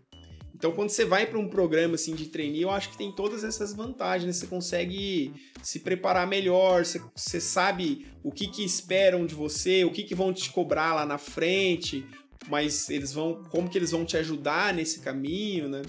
Então, 0.53 0.73
quando 0.73 0.91
você 0.91 1.05
vai 1.05 1.27
para 1.27 1.39
um 1.39 1.49
programa 1.49 1.95
assim 1.95 2.13
de 2.13 2.27
trainee, 2.27 2.63
eu 2.63 2.71
acho 2.71 2.91
que 2.91 2.99
tem 2.99 3.13
todas 3.13 3.45
essas 3.45 3.73
vantagens. 3.73 4.27
Né? 4.27 4.33
Você 4.33 4.49
consegue 4.49 5.33
se 5.63 5.79
preparar 5.79 6.27
melhor, 6.27 6.85
você, 6.85 7.01
você 7.15 7.41
sabe 7.41 8.09
o 8.21 8.33
que, 8.33 8.49
que 8.49 8.65
esperam 8.65 9.25
de 9.25 9.35
você, 9.35 9.85
o 9.85 9.93
que, 9.93 10.03
que 10.03 10.15
vão 10.15 10.33
te 10.33 10.51
cobrar 10.51 10.93
lá 10.93 11.07
na 11.07 11.19
frente, 11.19 12.05
mas 12.49 12.91
eles 12.91 13.13
vão, 13.13 13.45
como 13.45 13.71
que 13.71 13.79
eles 13.79 13.93
vão 13.93 14.05
te 14.05 14.17
ajudar 14.17 14.75
nesse 14.75 14.99
caminho, 15.01 15.69
né? 15.69 15.83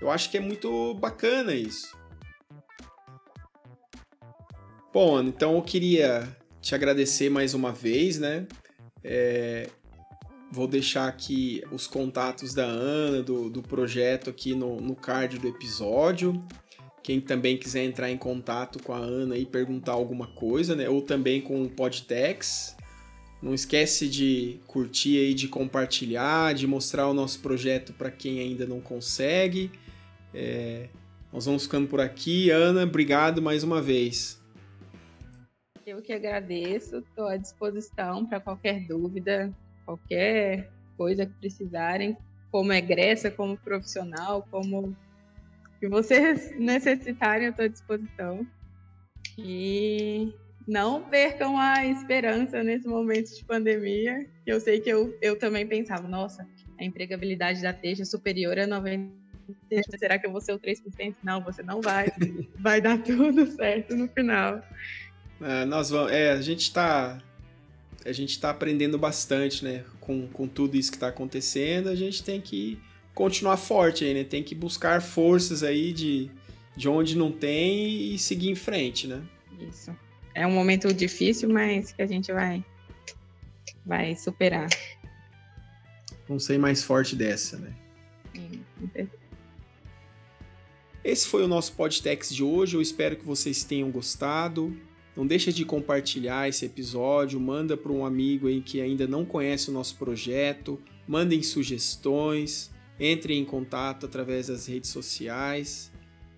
Eu 0.00 0.10
acho 0.10 0.30
que 0.30 0.36
é 0.36 0.40
muito 0.40 0.94
bacana 0.94 1.54
isso. 1.54 1.96
Bom, 4.92 5.22
então 5.22 5.54
eu 5.54 5.62
queria 5.62 6.36
te 6.60 6.74
agradecer 6.74 7.30
mais 7.30 7.54
uma 7.54 7.70
vez, 7.72 8.18
né? 8.18 8.48
É, 9.04 9.68
vou 10.50 10.66
deixar 10.66 11.06
aqui 11.06 11.62
os 11.70 11.86
contatos 11.86 12.54
da 12.54 12.64
Ana, 12.64 13.22
do, 13.22 13.50
do 13.50 13.62
projeto 13.62 14.30
aqui 14.30 14.54
no, 14.54 14.80
no 14.80 14.96
card 14.96 15.38
do 15.38 15.46
episódio. 15.46 16.42
Quem 17.02 17.20
também 17.20 17.58
quiser 17.58 17.84
entrar 17.84 18.10
em 18.10 18.16
contato 18.16 18.82
com 18.82 18.94
a 18.94 18.98
Ana 18.98 19.36
e 19.36 19.44
perguntar 19.44 19.92
alguma 19.92 20.26
coisa, 20.28 20.74
né? 20.74 20.88
Ou 20.88 21.02
também 21.02 21.40
com 21.40 21.62
o 21.62 21.68
Podtex. 21.68 22.74
Não 23.42 23.52
esquece 23.52 24.08
de 24.08 24.58
curtir 24.66 25.18
aí, 25.18 25.34
de 25.34 25.46
compartilhar, 25.48 26.54
de 26.54 26.66
mostrar 26.66 27.06
o 27.06 27.12
nosso 27.12 27.40
projeto 27.40 27.92
para 27.92 28.10
quem 28.10 28.40
ainda 28.40 28.64
não 28.64 28.80
consegue. 28.80 29.70
É, 30.32 30.88
nós 31.30 31.44
vamos 31.44 31.64
ficando 31.64 31.86
por 31.86 32.00
aqui. 32.00 32.48
Ana, 32.48 32.84
obrigado 32.84 33.42
mais 33.42 33.62
uma 33.62 33.82
vez. 33.82 34.42
Eu 35.86 36.00
que 36.00 36.14
agradeço, 36.14 36.98
estou 36.98 37.26
à 37.26 37.36
disposição 37.36 38.24
para 38.24 38.40
qualquer 38.40 38.80
dúvida, 38.86 39.52
qualquer 39.84 40.70
coisa 40.96 41.26
que 41.26 41.32
precisarem, 41.34 42.16
como 42.50 42.72
egressa, 42.72 43.30
como 43.30 43.58
profissional, 43.58 44.46
como 44.50 44.96
que 45.78 45.86
vocês 45.86 46.58
necessitarem, 46.58 47.46
eu 47.46 47.50
estou 47.50 47.66
à 47.66 47.68
disposição. 47.68 48.46
E 49.36 50.32
não 50.66 51.02
percam 51.02 51.58
a 51.58 51.84
esperança 51.84 52.62
nesse 52.62 52.88
momento 52.88 53.34
de 53.34 53.44
pandemia. 53.44 54.26
Eu 54.46 54.60
sei 54.60 54.80
que 54.80 54.88
eu, 54.88 55.14
eu 55.20 55.38
também 55.38 55.66
pensava, 55.66 56.08
nossa, 56.08 56.48
a 56.78 56.84
empregabilidade 56.84 57.60
da 57.60 57.74
Teja 57.74 58.02
é 58.02 58.06
superior 58.06 58.58
a 58.58 58.66
90%. 58.66 59.10
Será 59.98 60.18
que 60.18 60.26
eu 60.26 60.32
vou 60.32 60.40
ser 60.40 60.52
o 60.52 60.58
3%? 60.58 61.16
Não, 61.22 61.42
você 61.42 61.62
não 61.62 61.82
vai. 61.82 62.06
Vai 62.58 62.80
dar 62.80 63.02
tudo 63.02 63.46
certo 63.46 63.94
no 63.94 64.08
final. 64.08 64.62
É, 65.40 65.64
nós 65.64 65.90
vamos, 65.90 66.12
é, 66.12 66.32
a 66.32 66.40
gente 66.40 66.62
está 66.62 67.22
a 68.04 68.12
gente 68.12 68.30
está 68.30 68.50
aprendendo 68.50 68.98
bastante, 68.98 69.64
né? 69.64 69.84
Com, 70.00 70.28
com 70.28 70.46
tudo 70.46 70.76
isso 70.76 70.90
que 70.90 70.96
está 70.96 71.08
acontecendo, 71.08 71.88
a 71.88 71.94
gente 71.94 72.22
tem 72.22 72.40
que 72.40 72.78
continuar 73.14 73.56
forte 73.56 74.04
aí, 74.04 74.12
né? 74.12 74.24
Tem 74.24 74.42
que 74.42 74.54
buscar 74.54 75.00
forças 75.00 75.62
aí 75.62 75.92
de, 75.92 76.30
de 76.76 76.88
onde 76.88 77.16
não 77.16 77.32
tem 77.32 78.12
e 78.12 78.18
seguir 78.18 78.50
em 78.50 78.54
frente, 78.54 79.06
né? 79.06 79.22
Isso. 79.68 79.96
É 80.34 80.46
um 80.46 80.52
momento 80.52 80.92
difícil, 80.92 81.48
mas 81.48 81.92
que 81.92 82.02
a 82.02 82.06
gente 82.06 82.32
vai 82.32 82.62
vai 83.86 84.14
superar. 84.16 84.68
Vamos 86.26 86.44
sair 86.44 86.58
mais 86.58 86.82
forte 86.82 87.14
dessa, 87.14 87.58
né? 87.58 87.72
Esse 91.02 91.26
foi 91.28 91.44
o 91.44 91.48
nosso 91.48 91.72
podtext 91.74 92.34
de 92.34 92.42
hoje. 92.42 92.76
Eu 92.76 92.80
espero 92.80 93.14
que 93.16 93.24
vocês 93.24 93.62
tenham 93.62 93.90
gostado. 93.90 94.74
Não 95.16 95.24
deixa 95.24 95.52
de 95.52 95.64
compartilhar 95.64 96.48
esse 96.48 96.66
episódio, 96.66 97.38
manda 97.38 97.76
para 97.76 97.92
um 97.92 98.04
amigo 98.04 98.48
aí 98.48 98.60
que 98.60 98.80
ainda 98.80 99.06
não 99.06 99.24
conhece 99.24 99.70
o 99.70 99.72
nosso 99.72 99.96
projeto, 99.96 100.80
mandem 101.06 101.40
sugestões, 101.40 102.72
entrem 102.98 103.38
em 103.38 103.44
contato 103.44 104.06
através 104.06 104.48
das 104.48 104.66
redes 104.66 104.90
sociais. 104.90 105.92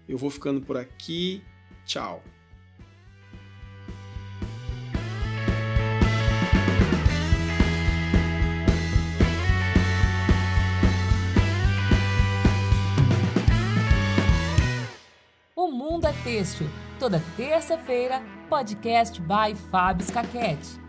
Eu 0.06 0.18
vou 0.18 0.28
ficando 0.28 0.60
por 0.60 0.76
aqui. 0.76 1.42
Tchau. 1.86 2.22
O 15.54 15.70
Mundo 15.70 16.06
é 16.06 16.12
Têxtil, 16.22 16.66
toda 16.98 17.22
terça-feira 17.38 18.35
podcast 18.48 19.20
by 19.26 19.54
Fábio 19.70 20.04
Scaquete. 20.04 20.85